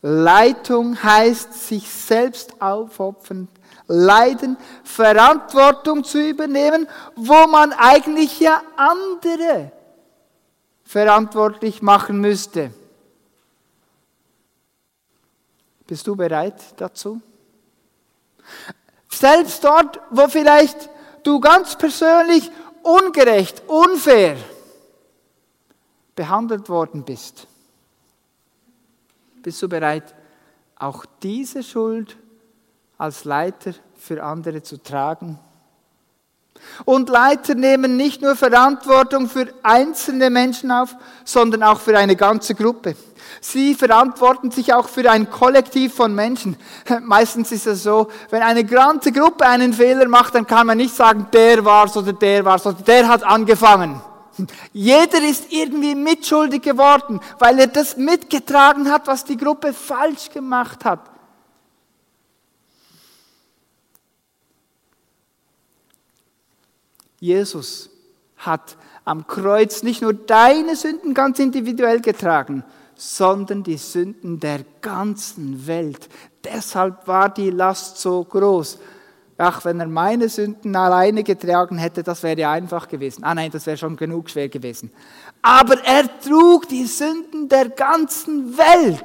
Leitung 0.00 1.02
heißt 1.02 1.52
sich 1.52 1.90
selbst 1.90 2.62
aufopfern, 2.62 3.48
leiden, 3.88 4.56
Verantwortung 4.84 6.04
zu 6.04 6.24
übernehmen, 6.24 6.86
wo 7.16 7.46
man 7.48 7.72
eigentlich 7.72 8.38
ja 8.38 8.62
andere 8.76 9.72
verantwortlich 10.84 11.82
machen 11.82 12.20
müsste. 12.20 12.72
Bist 15.86 16.06
du 16.06 16.14
bereit 16.14 16.62
dazu? 16.76 17.20
Selbst 19.10 19.64
dort, 19.64 20.00
wo 20.10 20.28
vielleicht 20.28 20.88
du 21.24 21.40
ganz 21.40 21.76
persönlich 21.76 22.50
ungerecht, 22.82 23.62
unfair, 23.66 24.36
behandelt 26.18 26.68
worden 26.68 27.04
bist, 27.04 27.46
bist 29.40 29.62
du 29.62 29.68
bereit, 29.68 30.16
auch 30.74 31.06
diese 31.22 31.62
Schuld 31.62 32.16
als 32.98 33.24
Leiter 33.24 33.72
für 33.94 34.20
andere 34.20 34.60
zu 34.60 34.82
tragen? 34.82 35.38
Und 36.84 37.08
Leiter 37.08 37.54
nehmen 37.54 37.96
nicht 37.96 38.20
nur 38.20 38.34
Verantwortung 38.34 39.28
für 39.28 39.46
einzelne 39.62 40.28
Menschen 40.28 40.72
auf, 40.72 40.96
sondern 41.24 41.62
auch 41.62 41.78
für 41.78 41.96
eine 41.96 42.16
ganze 42.16 42.56
Gruppe. 42.56 42.96
Sie 43.40 43.76
verantworten 43.76 44.50
sich 44.50 44.74
auch 44.74 44.88
für 44.88 45.08
ein 45.08 45.30
Kollektiv 45.30 45.94
von 45.94 46.16
Menschen. 46.16 46.56
Meistens 47.02 47.52
ist 47.52 47.68
es 47.68 47.84
so, 47.84 48.08
wenn 48.30 48.42
eine 48.42 48.64
ganze 48.64 49.12
Gruppe 49.12 49.46
einen 49.46 49.72
Fehler 49.72 50.08
macht, 50.08 50.34
dann 50.34 50.48
kann 50.48 50.66
man 50.66 50.78
nicht 50.78 50.96
sagen, 50.96 51.28
der 51.32 51.64
war's 51.64 51.96
oder 51.96 52.12
der 52.12 52.44
war's 52.44 52.66
oder 52.66 52.82
der 52.82 53.06
hat 53.06 53.22
angefangen. 53.22 54.00
Jeder 54.72 55.22
ist 55.22 55.50
irgendwie 55.50 55.94
mitschuldig 55.94 56.62
geworden, 56.62 57.20
weil 57.38 57.58
er 57.58 57.66
das 57.66 57.96
mitgetragen 57.96 58.90
hat, 58.90 59.06
was 59.06 59.24
die 59.24 59.36
Gruppe 59.36 59.72
falsch 59.72 60.30
gemacht 60.30 60.84
hat. 60.84 61.10
Jesus 67.20 67.90
hat 68.36 68.76
am 69.04 69.26
Kreuz 69.26 69.82
nicht 69.82 70.02
nur 70.02 70.14
deine 70.14 70.76
Sünden 70.76 71.14
ganz 71.14 71.38
individuell 71.38 72.00
getragen, 72.00 72.62
sondern 72.94 73.62
die 73.62 73.76
Sünden 73.76 74.38
der 74.38 74.60
ganzen 74.80 75.66
Welt. 75.66 76.08
Deshalb 76.44 77.06
war 77.06 77.28
die 77.28 77.50
Last 77.50 77.98
so 77.98 78.22
groß. 78.22 78.78
Ach, 79.40 79.64
wenn 79.64 79.78
er 79.78 79.86
meine 79.86 80.28
Sünden 80.28 80.74
alleine 80.74 81.22
getragen 81.22 81.78
hätte, 81.78 82.02
das 82.02 82.24
wäre 82.24 82.48
einfach 82.48 82.88
gewesen. 82.88 83.22
Ah 83.22 83.36
nein, 83.36 83.52
das 83.52 83.66
wäre 83.66 83.76
schon 83.76 83.94
genug 83.94 84.28
schwer 84.28 84.48
gewesen. 84.48 84.90
Aber 85.40 85.78
er 85.84 86.20
trug 86.20 86.68
die 86.68 86.84
Sünden 86.84 87.48
der 87.48 87.68
ganzen 87.68 88.58
Welt. 88.58 89.04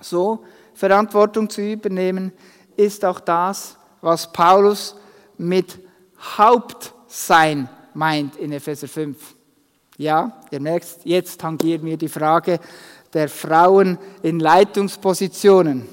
So 0.00 0.44
Verantwortung 0.74 1.50
zu 1.50 1.60
übernehmen, 1.60 2.32
ist 2.76 3.04
auch 3.04 3.18
das, 3.18 3.76
was 4.00 4.32
Paulus 4.32 4.94
mit 5.36 5.80
Hauptsein 6.38 7.68
meint 7.94 8.36
in 8.36 8.52
Epheser 8.52 8.86
5. 8.86 9.34
Ja, 9.96 10.40
ihr 10.52 10.60
merkt, 10.60 10.86
jetzt 11.02 11.40
tangieren 11.40 11.84
wir 11.84 11.96
die 11.96 12.08
Frage 12.08 12.60
der 13.12 13.28
Frauen 13.28 13.98
in 14.22 14.38
Leitungspositionen. 14.38 15.88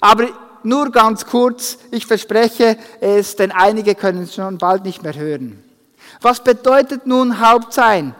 Aber 0.00 0.28
nur 0.66 0.90
ganz 0.90 1.24
kurz, 1.24 1.78
ich 1.92 2.06
verspreche 2.06 2.76
es, 3.00 3.36
denn 3.36 3.52
einige 3.52 3.94
können 3.94 4.24
es 4.24 4.34
schon 4.34 4.58
bald 4.58 4.84
nicht 4.84 5.02
mehr 5.02 5.14
hören. 5.14 5.62
Was 6.20 6.42
bedeutet 6.42 7.06
nun 7.06 7.40
Hauptsein? 7.40 8.14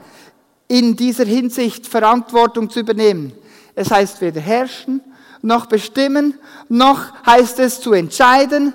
In 0.69 0.97
dieser 0.97 1.25
Hinsicht 1.25 1.87
Verantwortung 1.87 2.71
zu 2.71 2.81
übernehmen. 2.81 3.33
Es 3.75 3.91
heißt 3.91 4.21
weder 4.21 4.41
herrschen, 4.41 5.01
noch 5.43 5.67
bestimmen, 5.67 6.35
noch 6.69 7.13
heißt 7.27 7.59
es 7.61 7.81
zu 7.81 7.93
entscheiden, 7.93 8.75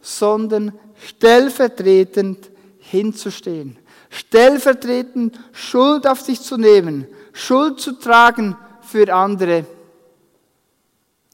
sondern 0.00 0.72
stellvertretend 1.06 2.50
hinzustehen, 2.78 3.76
stellvertretend 4.08 5.38
Schuld 5.52 6.06
auf 6.06 6.20
sich 6.20 6.40
zu 6.40 6.56
nehmen, 6.56 7.06
Schuld 7.32 7.80
zu 7.80 7.92
tragen 7.92 8.56
für 8.82 9.12
andere, 9.12 9.64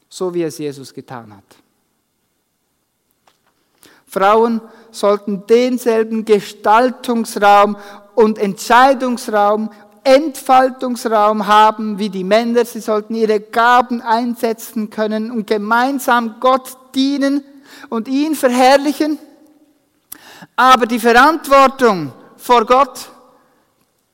so 0.09 0.33
wie 0.33 0.43
es 0.43 0.57
Jesus 0.57 0.93
getan 0.93 1.35
hat. 1.35 1.66
Frauen 4.07 4.61
sollten 4.91 5.45
denselben 5.47 6.23
Gestaltungsraum 6.23 7.77
und 8.15 8.39
Entscheidungsraum, 8.39 9.69
Entfaltungsraum 10.03 11.47
haben 11.47 11.99
wie 11.99 12.09
die 12.09 12.23
Männer. 12.23 12.63
Sie 12.63 12.79
sollten 12.79 13.13
ihre 13.13 13.41
Gaben 13.41 14.01
einsetzen 14.01 14.89
können 14.89 15.29
und 15.29 15.45
gemeinsam 15.45 16.35
Gott 16.39 16.77
dienen 16.95 17.43
und 17.89 18.07
ihn 18.07 18.33
verherrlichen. 18.33 19.19
Aber 20.55 20.85
die 20.85 20.99
Verantwortung 20.99 22.13
vor 22.37 22.65
Gott 22.65 23.09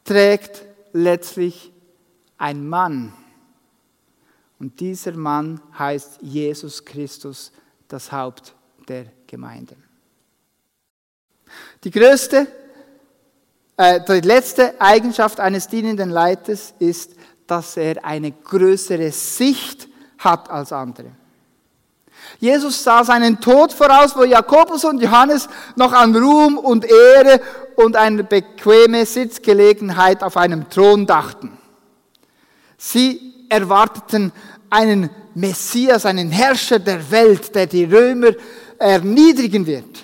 trägt 0.03 0.63
letztlich 0.91 1.71
ein 2.39 2.67
Mann. 2.67 3.13
Und 4.59 4.79
dieser 4.79 5.13
Mann 5.13 5.61
heißt 5.77 6.19
Jesus 6.21 6.83
Christus, 6.83 7.51
das 7.87 8.11
Haupt 8.11 8.55
der 8.87 9.05
Gemeinde. 9.27 9.75
Die 11.83 11.91
größte, 11.91 12.47
äh, 13.77 13.99
die 14.07 14.27
letzte 14.27 14.79
Eigenschaft 14.79 15.39
eines 15.39 15.67
dienenden 15.67 16.09
Leiters 16.09 16.73
ist, 16.79 17.11
dass 17.47 17.77
er 17.77 18.03
eine 18.05 18.31
größere 18.31 19.11
Sicht 19.11 19.87
hat 20.17 20.49
als 20.49 20.71
andere. 20.71 21.11
Jesus 22.39 22.83
sah 22.83 23.03
seinen 23.03 23.39
Tod 23.39 23.73
voraus, 23.73 24.15
wo 24.15 24.23
Jakobus 24.23 24.85
und 24.85 25.01
Johannes 25.01 25.49
noch 25.75 25.93
an 25.93 26.15
Ruhm 26.15 26.57
und 26.57 26.85
Ehre 26.85 27.41
und 27.75 27.95
eine 27.95 28.23
bequeme 28.23 29.05
Sitzgelegenheit 29.05 30.23
auf 30.23 30.37
einem 30.37 30.69
Thron 30.69 31.05
dachten. 31.05 31.57
Sie 32.77 33.45
erwarteten 33.49 34.31
einen 34.69 35.09
Messias, 35.35 36.05
einen 36.05 36.31
Herrscher 36.31 36.79
der 36.79 37.09
Welt, 37.11 37.53
der 37.55 37.67
die 37.67 37.85
Römer 37.85 38.31
erniedrigen 38.83 39.65
wird. 39.65 40.03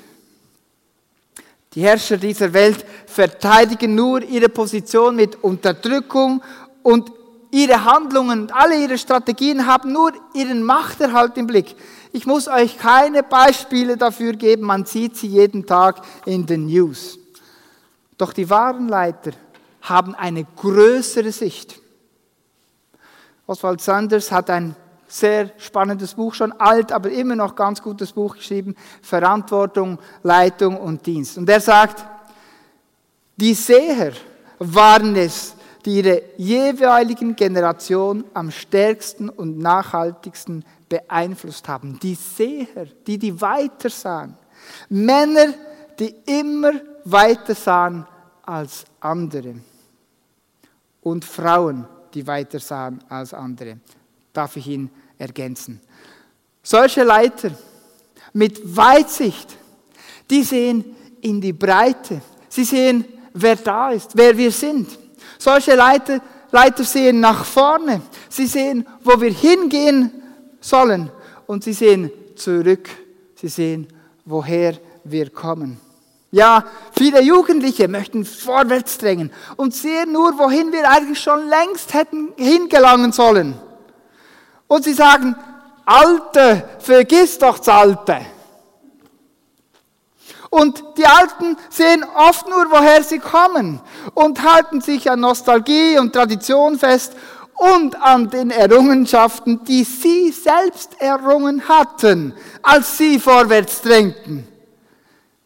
Die 1.73 1.81
Herrscher 1.81 2.17
dieser 2.17 2.53
Welt 2.53 2.85
verteidigen 3.05 3.93
nur 3.93 4.23
ihre 4.23 4.49
Position 4.49 5.15
mit 5.17 5.43
Unterdrückung 5.43 6.41
und 6.81 7.11
ihre 7.51 7.83
Handlungen 7.83 8.41
und 8.41 8.55
alle 8.55 8.81
ihre 8.81 8.97
Strategien 8.97 9.67
haben 9.67 9.91
nur 9.91 10.13
ihren 10.33 10.63
Machterhalt 10.63 11.37
im 11.37 11.45
Blick. 11.45 11.75
Ich 12.13 12.25
muss 12.25 12.47
euch 12.47 12.77
keine 12.77 13.21
Beispiele 13.21 13.97
dafür 13.97 14.33
geben, 14.33 14.63
man 14.63 14.85
sieht 14.85 15.17
sie 15.17 15.27
jeden 15.27 15.65
Tag 15.65 16.01
in 16.25 16.45
den 16.45 16.65
News. 16.65 17.19
Doch 18.17 18.33
die 18.33 18.49
wahren 18.49 18.87
Leiter 18.87 19.31
haben 19.81 20.15
eine 20.15 20.45
größere 20.55 21.31
Sicht. 21.31 21.79
Oswald 23.45 23.81
Sanders 23.81 24.31
hat 24.31 24.49
ein 24.49 24.75
sehr 25.11 25.51
spannendes 25.57 26.13
Buch, 26.13 26.33
schon 26.33 26.51
alt, 26.53 26.91
aber 26.91 27.09
immer 27.09 27.35
noch 27.35 27.55
ganz 27.55 27.81
gutes 27.81 28.11
Buch 28.11 28.35
geschrieben, 28.35 28.75
Verantwortung, 29.01 29.99
Leitung 30.23 30.77
und 30.77 31.05
Dienst. 31.05 31.37
Und 31.37 31.49
er 31.49 31.59
sagt, 31.59 32.05
die 33.35 33.53
Seher 33.53 34.13
waren 34.59 35.15
es, 35.15 35.55
die 35.85 35.97
ihre 35.97 36.21
jeweiligen 36.37 37.35
Generation 37.35 38.25
am 38.33 38.51
stärksten 38.51 39.29
und 39.29 39.59
nachhaltigsten 39.59 40.65
beeinflusst 40.89 41.67
haben. 41.67 41.97
Die 41.99 42.15
Seher, 42.15 42.85
die 43.07 43.17
die 43.17 43.39
weiter 43.39 43.89
sahen. 43.89 44.35
Männer, 44.89 45.53
die 45.97 46.15
immer 46.25 46.73
weiter 47.05 47.55
sahen 47.55 48.05
als 48.43 48.85
andere. 48.99 49.55
Und 51.01 51.23
Frauen, 51.23 51.87
die 52.13 52.25
weiter 52.27 52.59
sahen 52.59 53.03
als 53.07 53.33
andere. 53.33 53.77
Darf 54.33 54.55
ich 54.57 54.67
ihn 54.67 54.89
ergänzen. 55.17 55.81
Solche 56.63 57.03
Leiter 57.03 57.51
mit 58.33 58.75
Weitsicht, 58.75 59.57
die 60.29 60.43
sehen 60.43 60.95
in 61.21 61.41
die 61.41 61.53
Breite. 61.53 62.21
Sie 62.47 62.63
sehen, 62.63 63.05
wer 63.33 63.55
da 63.55 63.91
ist, 63.91 64.11
wer 64.15 64.37
wir 64.37 64.51
sind. 64.51 64.87
Solche 65.37 65.75
Leiter, 65.75 66.21
Leiter 66.51 66.83
sehen 66.83 67.19
nach 67.19 67.45
vorne. 67.45 68.01
Sie 68.29 68.45
sehen, 68.47 68.85
wo 69.03 69.19
wir 69.19 69.31
hingehen 69.31 70.11
sollen. 70.59 71.11
Und 71.47 71.63
sie 71.63 71.73
sehen 71.73 72.11
zurück. 72.35 72.89
Sie 73.35 73.47
sehen, 73.47 73.87
woher 74.25 74.77
wir 75.03 75.29
kommen. 75.29 75.79
Ja, 76.31 76.63
viele 76.95 77.21
Jugendliche 77.21 77.87
möchten 77.87 78.23
vorwärts 78.23 78.99
drängen 78.99 79.31
und 79.57 79.73
sehen 79.73 80.11
nur, 80.11 80.37
wohin 80.37 80.71
wir 80.71 80.89
eigentlich 80.89 81.19
schon 81.19 81.47
längst 81.47 81.93
hätten 81.93 82.29
hingelangen 82.37 83.11
sollen. 83.11 83.55
Und 84.69 84.83
sie 84.85 84.93
sagen, 84.93 85.35
Alte, 85.83 86.69
vergiss 86.79 87.39
doch 87.39 87.57
das 87.57 87.67
Alte. 87.67 88.21
Und 90.51 90.83
die 90.97 91.05
Alten 91.05 91.57
sehen 91.69 92.05
oft 92.15 92.47
nur, 92.47 92.69
woher 92.69 93.03
sie 93.03 93.17
kommen 93.17 93.81
und 94.13 94.43
halten 94.43 94.81
sich 94.81 95.09
an 95.09 95.19
Nostalgie 95.19 95.97
und 95.97 96.13
Tradition 96.13 96.77
fest 96.77 97.15
und 97.55 97.99
an 97.99 98.29
den 98.29 98.51
Errungenschaften, 98.51 99.63
die 99.63 99.83
sie 99.83 100.31
selbst 100.31 101.01
errungen 101.01 101.67
hatten, 101.67 102.33
als 102.61 102.97
sie 102.97 103.19
vorwärts 103.19 103.81
drängten. 103.81 104.47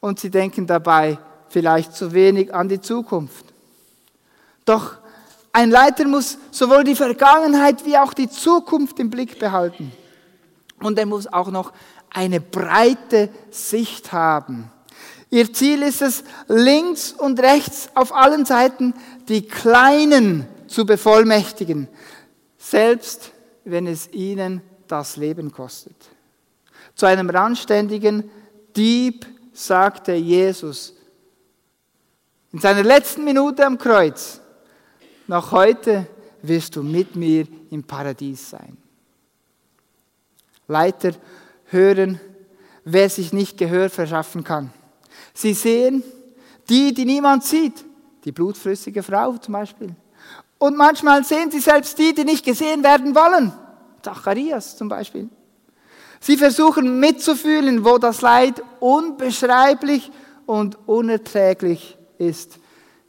Und 0.01 0.19
sie 0.19 0.29
denken 0.29 0.67
dabei 0.67 1.17
vielleicht 1.47 1.95
zu 1.95 2.11
wenig 2.11 2.53
an 2.53 2.67
die 2.67 2.81
Zukunft. 2.81 3.45
Doch 4.65 4.97
ein 5.53 5.69
Leiter 5.69 6.05
muss 6.05 6.39
sowohl 6.51 6.83
die 6.83 6.95
Vergangenheit 6.95 7.85
wie 7.85 7.97
auch 7.97 8.13
die 8.13 8.29
Zukunft 8.29 8.99
im 8.99 9.11
Blick 9.11 9.39
behalten. 9.39 9.91
Und 10.81 10.97
er 10.97 11.05
muss 11.05 11.31
auch 11.31 11.51
noch 11.51 11.71
eine 12.09 12.41
breite 12.41 13.29
Sicht 13.51 14.11
haben. 14.11 14.71
Ihr 15.29 15.53
Ziel 15.53 15.83
ist 15.83 16.01
es, 16.01 16.23
links 16.47 17.11
und 17.13 17.39
rechts 17.39 17.89
auf 17.95 18.13
allen 18.13 18.45
Seiten 18.45 18.93
die 19.27 19.47
Kleinen 19.47 20.47
zu 20.67 20.85
bevollmächtigen, 20.85 21.87
selbst 22.57 23.31
wenn 23.63 23.87
es 23.87 24.11
ihnen 24.11 24.61
das 24.87 25.17
Leben 25.17 25.51
kostet. 25.51 25.95
Zu 26.95 27.05
einem 27.05 27.29
randständigen 27.29 28.29
Dieb 28.75 29.25
sagte 29.53 30.13
Jesus 30.13 30.93
in 32.51 32.59
seiner 32.59 32.83
letzten 32.83 33.23
Minute 33.23 33.65
am 33.65 33.77
Kreuz, 33.79 34.39
noch 35.27 35.51
heute 35.51 36.07
wirst 36.41 36.75
du 36.75 36.83
mit 36.83 37.15
mir 37.15 37.47
im 37.71 37.83
Paradies 37.83 38.49
sein. 38.49 38.77
Leiter 40.67 41.11
hören, 41.65 42.19
wer 42.83 43.09
sich 43.09 43.33
nicht 43.33 43.57
Gehör 43.57 43.89
verschaffen 43.89 44.43
kann. 44.43 44.71
Sie 45.33 45.53
sehen 45.53 46.03
die, 46.69 46.93
die 46.93 47.05
niemand 47.05 47.43
sieht, 47.43 47.83
die 48.23 48.31
blutflüssige 48.31 49.03
Frau 49.03 49.37
zum 49.37 49.53
Beispiel. 49.53 49.95
Und 50.57 50.77
manchmal 50.77 51.23
sehen 51.23 51.51
sie 51.51 51.59
selbst 51.59 51.97
die, 51.97 52.13
die 52.13 52.23
nicht 52.23 52.45
gesehen 52.45 52.83
werden 52.83 53.13
wollen. 53.15 53.51
Zacharias 54.01 54.77
zum 54.77 54.87
Beispiel. 54.87 55.29
Sie 56.19 56.37
versuchen 56.37 57.01
mitzufühlen, 57.01 57.83
wo 57.83 57.97
das 57.97 58.21
Leid 58.21 58.63
unbeschreiblich 58.79 60.09
und 60.45 60.77
unerträglich 60.87 61.97
ist. 62.17 62.59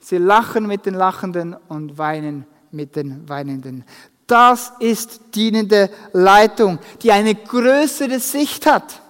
Sie 0.04 0.18
lachen 0.18 0.66
mit 0.66 0.84
den 0.84 0.92
Lachenden 0.92 1.56
und 1.68 1.96
weinen 1.96 2.44
mit 2.70 2.94
den 2.94 3.26
Weinenden. 3.26 3.84
Das 4.26 4.74
ist 4.78 5.34
dienende 5.34 5.88
Leitung, 6.12 6.78
die 7.00 7.10
eine 7.10 7.34
größere 7.34 8.20
Sicht 8.20 8.66
hat. 8.66 9.00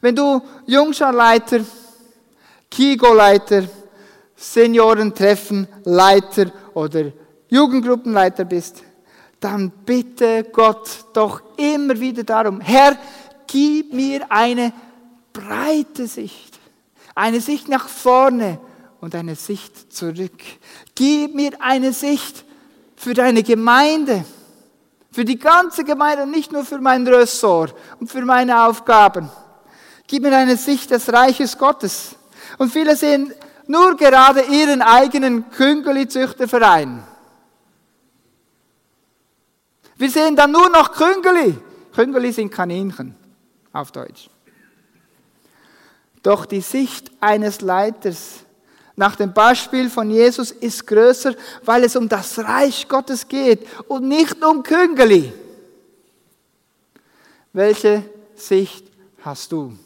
Wenn 0.00 0.16
du 0.16 0.42
Jungscharleiter, 0.66 1.60
Kigo-Leiter, 2.68 3.62
Seniorentreffen, 4.34 5.68
Leiter 5.84 6.46
oder 6.74 7.04
Jugendgruppenleiter 7.48 8.44
bist, 8.44 8.82
dann 9.38 9.70
bitte 9.86 10.48
Gott 10.52 10.88
doch 11.12 11.42
immer 11.56 12.00
wieder 12.00 12.24
darum, 12.24 12.60
Herr, 12.60 12.96
gib 13.46 13.92
mir 13.92 14.26
eine 14.28 14.72
breite 15.32 16.08
Sicht, 16.08 16.58
eine 17.14 17.40
Sicht 17.40 17.68
nach 17.68 17.86
vorne 17.86 18.58
und 19.02 19.16
eine 19.16 19.34
Sicht 19.34 19.92
zurück. 19.92 20.40
Gib 20.94 21.34
mir 21.34 21.60
eine 21.60 21.92
Sicht 21.92 22.44
für 22.94 23.14
deine 23.14 23.42
Gemeinde, 23.42 24.24
für 25.10 25.24
die 25.24 25.40
ganze 25.40 25.82
Gemeinde 25.82 26.22
und 26.22 26.30
nicht 26.30 26.52
nur 26.52 26.64
für 26.64 26.78
mein 26.78 27.06
Ressort 27.06 27.74
und 27.98 28.08
für 28.08 28.24
meine 28.24 28.64
Aufgaben. 28.64 29.28
Gib 30.06 30.22
mir 30.22 30.34
eine 30.36 30.56
Sicht 30.56 30.92
des 30.92 31.12
Reiches 31.12 31.58
Gottes. 31.58 32.14
Und 32.58 32.72
viele 32.72 32.94
sehen 32.94 33.34
nur 33.66 33.96
gerade 33.96 34.42
ihren 34.42 34.80
eigenen 34.80 35.50
Küngeli-Züchterverein. 35.50 37.02
Wir 39.96 40.10
sehen 40.10 40.36
dann 40.36 40.52
nur 40.52 40.68
noch 40.70 40.92
Küngeli. 40.92 41.58
Küngeli 41.92 42.30
sind 42.30 42.52
Kaninchen 42.52 43.16
auf 43.72 43.90
Deutsch. 43.90 44.30
Doch 46.22 46.46
die 46.46 46.60
Sicht 46.60 47.10
eines 47.20 47.62
Leiters 47.62 48.44
nach 49.02 49.16
dem 49.16 49.32
Beispiel 49.32 49.90
von 49.90 50.08
Jesus 50.12 50.52
ist 50.52 50.86
größer, 50.86 51.34
weil 51.64 51.82
es 51.82 51.96
um 51.96 52.08
das 52.08 52.38
Reich 52.38 52.86
Gottes 52.86 53.26
geht 53.26 53.66
und 53.88 54.06
nicht 54.06 54.44
um 54.44 54.62
Küngeli. 54.62 55.32
Welche 57.52 58.04
Sicht 58.36 58.86
hast 59.24 59.50
du? 59.50 59.76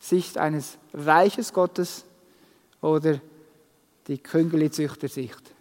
Sicht 0.00 0.38
eines 0.38 0.76
Reiches 0.92 1.52
Gottes 1.52 2.04
oder 2.80 3.20
die 4.08 4.18
Küngeli-Züchtersicht? 4.18 5.54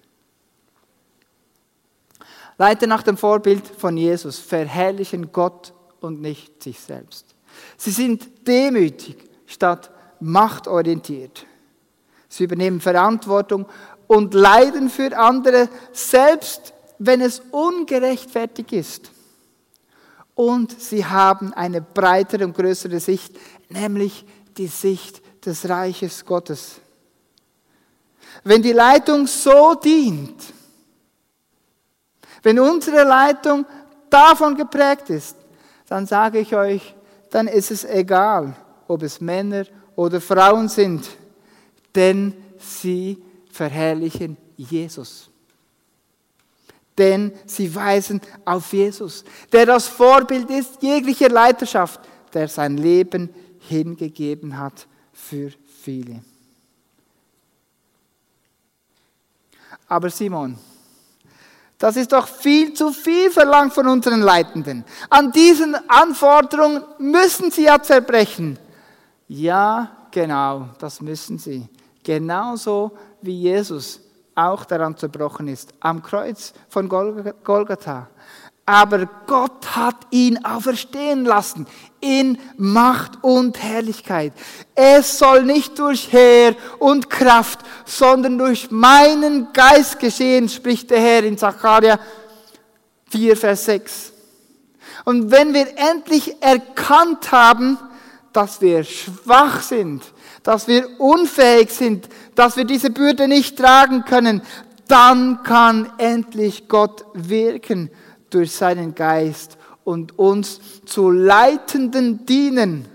Leite 2.58 2.88
nach 2.88 3.03
dem 3.03 3.15
Vorbild 3.15 3.67
von 3.67 3.95
Jesus, 3.95 4.39
verherrlichen 4.39 5.32
Gott 5.32 5.71
und 6.01 6.19
nicht 6.19 6.63
sich 6.63 6.79
selbst. 6.79 7.36
Sie 7.77 7.91
sind 7.91 8.47
demütig 8.47 9.17
statt 9.45 9.91
machtorientiert. 10.19 11.45
Sie 12.30 12.44
übernehmen 12.44 12.80
Verantwortung 12.80 13.65
und 14.08 14.34
leiden 14.34 14.89
für 14.89 15.18
andere, 15.18 15.68
selbst 15.92 16.74
wenn 17.00 17.22
es 17.22 17.42
ungerechtfertigt 17.52 18.72
ist. 18.72 19.12
Und 20.36 20.80
sie 20.80 21.06
haben 21.06 21.54
eine 21.54 21.82
breitere 21.82 22.46
und 22.46 22.56
größere 22.56 23.00
Sicht, 23.00 23.36
nämlich 23.68 24.26
die 24.58 24.68
Sicht 24.68 25.22
des 25.46 25.68
Reiches 25.68 26.24
Gottes. 26.24 26.80
Wenn 28.44 28.62
die 28.62 28.72
Leitung 28.72 29.28
so 29.28 29.76
dient, 29.76 30.42
wenn 32.42 32.60
unsere 32.60 33.04
Leitung 33.04 33.65
davon 34.10 34.56
geprägt 34.56 35.10
ist, 35.10 35.36
dann 35.88 36.06
sage 36.06 36.39
ich 36.39 36.56
euch, 36.56 36.96
dann 37.32 37.48
ist 37.48 37.72
es 37.72 37.84
egal, 37.84 38.56
ob 38.88 39.04
es 39.04 39.20
Männer 39.20 39.65
oder 39.96 40.22
Frauen 40.22 40.70
sind, 40.70 41.06
denn 41.95 42.34
sie 42.58 43.17
verherrlichen 43.52 44.38
Jesus. 44.58 45.30
Denn 46.97 47.32
sie 47.45 47.73
weisen 47.73 48.19
auf 48.43 48.73
Jesus, 48.73 49.23
der 49.52 49.65
das 49.65 49.88
Vorbild 49.88 50.49
ist 50.49 50.82
jeglicher 50.82 51.30
Leiterschaft, 51.30 52.02
der 52.34 52.47
sein 52.47 52.78
Leben 52.78 53.30
hingegeben 53.60 54.58
hat 54.58 54.88
für 55.13 55.52
viele. 55.82 56.21
Aber 59.88 60.10
Simon, 60.10 60.58
das 61.78 61.95
ist 61.95 62.12
doch 62.12 62.28
viel 62.28 62.73
zu 62.73 62.91
viel 62.91 63.32
verlangt 63.32 63.73
von 63.73 63.88
unseren 63.88 64.21
Leitenden. 64.21 64.84
An 65.10 65.32
diesen 65.32 65.75
Anforderungen 65.89 66.84
müssen 66.99 67.49
sie 67.52 67.63
ja 67.63 67.82
zerbrechen. 67.82 68.60
Ja, 69.30 70.08
genau, 70.12 70.69
das 70.80 70.99
müssen 70.99 71.39
sie. 71.39 71.67
Genauso 72.10 72.98
wie 73.22 73.39
Jesus 73.39 74.02
auch 74.34 74.65
daran 74.65 74.98
zerbrochen 74.98 75.48
ist, 75.48 75.76
am 75.80 76.02
Kreuz 76.02 76.54
von 76.67 76.89
Golgatha. 76.89 78.10
Aber 78.65 79.08
Gott 79.28 79.76
hat 79.76 80.08
ihn 80.10 80.43
auferstehen 80.43 81.24
lassen 81.24 81.67
in 82.02 82.39
Macht 82.58 83.24
und 83.24 83.62
Herrlichkeit. 83.62 84.34
Es 84.74 85.19
soll 85.19 85.43
nicht 85.43 85.78
durch 85.78 86.12
Heer 86.12 86.56
und 86.80 87.12
Kraft, 87.12 87.60
sondern 87.86 88.39
durch 88.39 88.72
meinen 88.72 89.54
Geist 89.54 90.00
geschehen, 90.00 90.50
spricht 90.50 90.89
der 90.89 91.02
Herr 91.02 91.24
in 91.24 91.38
Zachariah 91.38 92.00
4, 93.12 93.38
Vers 93.38 93.65
6. 93.65 94.13
Und 95.06 95.30
wenn 95.30 95.54
wir 95.54 95.67
endlich 95.78 96.41
erkannt 96.41 97.32
haben, 97.32 97.78
dass 98.34 98.62
wir 98.62 98.84
schwach 98.84 99.62
sind, 99.62 100.02
dass 100.43 100.67
wir 100.67 100.99
unfähig 100.99 101.71
sind, 101.71 102.10
dass 102.36 102.58
wir 102.58 102.65
diese 102.65 102.89
Bürde 102.89 103.28
nicht 103.28 103.58
tragen 103.58 104.06
können, 104.06 104.41
dann 104.88 105.43
kann 105.43 105.91
endlich 105.97 106.67
Gott 106.67 107.06
wirken 107.13 107.91
durch 108.30 108.52
seinen 108.52 108.95
Geist 108.95 109.58
und 109.84 110.17
uns 110.17 110.60
zu 110.86 111.12
Leitenden 111.12 112.25
dienen 112.25 112.86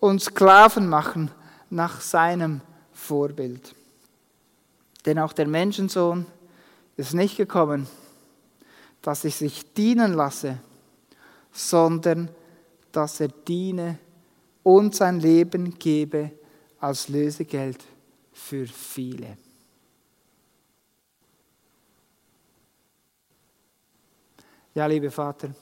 und 0.00 0.22
Sklaven 0.22 0.88
machen 0.88 1.30
nach 1.70 2.00
seinem 2.00 2.60
Vorbild. 2.92 3.74
Denn 5.06 5.18
auch 5.18 5.32
der 5.32 5.46
Menschensohn 5.46 6.26
ist 6.96 7.14
nicht 7.14 7.36
gekommen, 7.36 7.86
dass 9.02 9.24
ich 9.24 9.36
sich 9.36 9.72
dienen 9.74 10.14
lasse, 10.14 10.58
sondern 11.52 12.28
dass 12.90 13.20
er 13.20 13.28
diene 13.28 13.98
und 14.62 14.94
sein 14.94 15.20
Leben 15.20 15.78
gebe 15.78 16.30
als 16.84 17.08
Lösegeld 17.08 17.82
für 18.32 18.66
viele. 18.66 19.38
Ja, 24.74 24.84
liebe 24.86 25.10
Vater, 25.10 25.54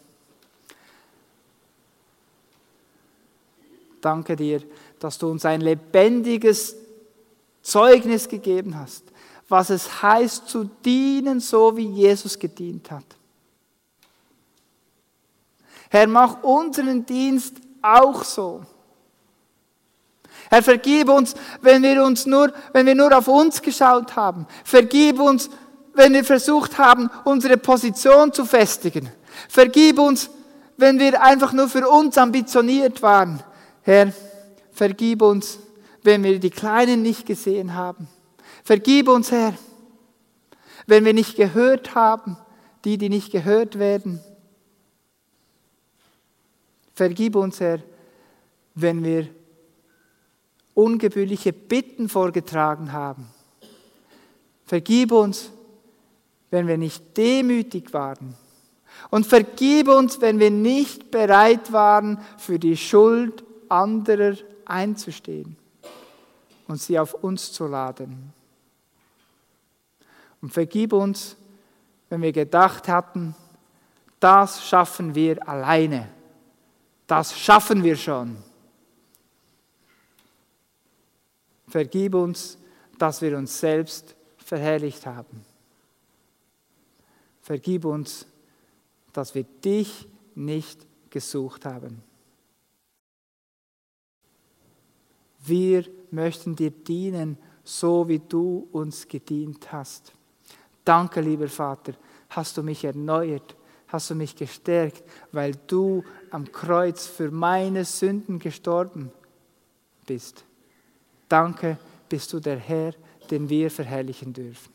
danke 4.00 4.34
dir, 4.34 4.62
dass 4.98 5.16
du 5.16 5.28
uns 5.28 5.44
ein 5.44 5.60
lebendiges 5.60 6.74
Zeugnis 7.62 8.28
gegeben 8.28 8.76
hast, 8.76 9.04
was 9.48 9.70
es 9.70 10.02
heißt 10.02 10.48
zu 10.48 10.64
dienen, 10.64 11.38
so 11.38 11.76
wie 11.76 11.86
Jesus 11.86 12.36
gedient 12.36 12.90
hat. 12.90 13.04
Herr, 15.88 16.08
mach 16.08 16.42
unseren 16.42 17.06
Dienst 17.06 17.56
auch 17.80 18.24
so. 18.24 18.64
Herr, 20.52 20.62
vergib 20.62 21.08
uns, 21.08 21.34
wenn 21.62 21.82
wir 21.82 22.04
uns 22.04 22.26
nur, 22.26 22.52
wenn 22.74 22.84
wir 22.84 22.94
nur 22.94 23.16
auf 23.16 23.26
uns 23.26 23.62
geschaut 23.62 24.16
haben. 24.16 24.46
Vergib 24.64 25.18
uns, 25.18 25.48
wenn 25.94 26.12
wir 26.12 26.24
versucht 26.24 26.76
haben, 26.76 27.08
unsere 27.24 27.56
Position 27.56 28.34
zu 28.34 28.44
festigen. 28.44 29.08
Vergib 29.48 29.98
uns, 29.98 30.28
wenn 30.76 30.98
wir 30.98 31.22
einfach 31.22 31.54
nur 31.54 31.70
für 31.70 31.88
uns 31.88 32.18
ambitioniert 32.18 33.00
waren. 33.00 33.42
Herr, 33.80 34.12
vergib 34.72 35.22
uns, 35.22 35.58
wenn 36.02 36.22
wir 36.22 36.38
die 36.38 36.50
Kleinen 36.50 37.00
nicht 37.00 37.24
gesehen 37.24 37.72
haben. 37.72 38.06
Vergib 38.62 39.08
uns, 39.08 39.32
Herr, 39.32 39.54
wenn 40.86 41.06
wir 41.06 41.14
nicht 41.14 41.34
gehört 41.34 41.94
haben, 41.94 42.36
die, 42.84 42.98
die 42.98 43.08
nicht 43.08 43.32
gehört 43.32 43.78
werden. 43.78 44.20
Vergib 46.92 47.36
uns, 47.36 47.58
Herr, 47.58 47.78
wenn 48.74 49.02
wir 49.02 49.28
ungebührliche 50.74 51.52
Bitten 51.52 52.08
vorgetragen 52.08 52.92
haben. 52.92 53.26
Vergib 54.64 55.12
uns, 55.12 55.50
wenn 56.50 56.66
wir 56.66 56.78
nicht 56.78 57.16
demütig 57.16 57.92
waren. 57.92 58.34
Und 59.10 59.26
vergib 59.26 59.88
uns, 59.88 60.20
wenn 60.20 60.38
wir 60.38 60.50
nicht 60.50 61.10
bereit 61.10 61.72
waren, 61.72 62.18
für 62.38 62.58
die 62.58 62.76
Schuld 62.76 63.44
anderer 63.68 64.36
einzustehen 64.64 65.56
und 66.68 66.80
sie 66.80 66.98
auf 66.98 67.14
uns 67.14 67.52
zu 67.52 67.66
laden. 67.66 68.32
Und 70.40 70.52
vergib 70.52 70.92
uns, 70.92 71.36
wenn 72.08 72.22
wir 72.22 72.32
gedacht 72.32 72.88
hatten, 72.88 73.34
das 74.20 74.66
schaffen 74.66 75.14
wir 75.14 75.48
alleine. 75.48 76.08
Das 77.06 77.38
schaffen 77.38 77.82
wir 77.82 77.96
schon. 77.96 78.36
Vergib 81.72 82.14
uns, 82.14 82.58
dass 82.98 83.22
wir 83.22 83.34
uns 83.38 83.58
selbst 83.58 84.14
verherrlicht 84.36 85.06
haben. 85.06 85.42
Vergib 87.40 87.86
uns, 87.86 88.26
dass 89.14 89.34
wir 89.34 89.44
dich 89.64 90.06
nicht 90.34 90.86
gesucht 91.08 91.64
haben. 91.64 92.02
Wir 95.46 95.86
möchten 96.10 96.54
dir 96.54 96.72
dienen, 96.72 97.38
so 97.64 98.06
wie 98.06 98.18
du 98.18 98.68
uns 98.72 99.08
gedient 99.08 99.72
hast. 99.72 100.12
Danke, 100.84 101.22
lieber 101.22 101.48
Vater, 101.48 101.94
hast 102.28 102.58
du 102.58 102.62
mich 102.62 102.84
erneuert, 102.84 103.56
hast 103.88 104.10
du 104.10 104.14
mich 104.14 104.36
gestärkt, 104.36 105.04
weil 105.32 105.54
du 105.68 106.04
am 106.30 106.52
Kreuz 106.52 107.06
für 107.06 107.30
meine 107.30 107.86
Sünden 107.86 108.38
gestorben 108.38 109.10
bist. 110.06 110.44
Danke, 111.32 111.78
bist 112.10 112.30
du 112.34 112.40
der 112.40 112.58
Herr, 112.58 112.92
den 113.30 113.48
wir 113.48 113.70
verherrlichen 113.70 114.34
dürfen. 114.34 114.70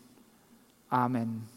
Amen. 0.89 1.47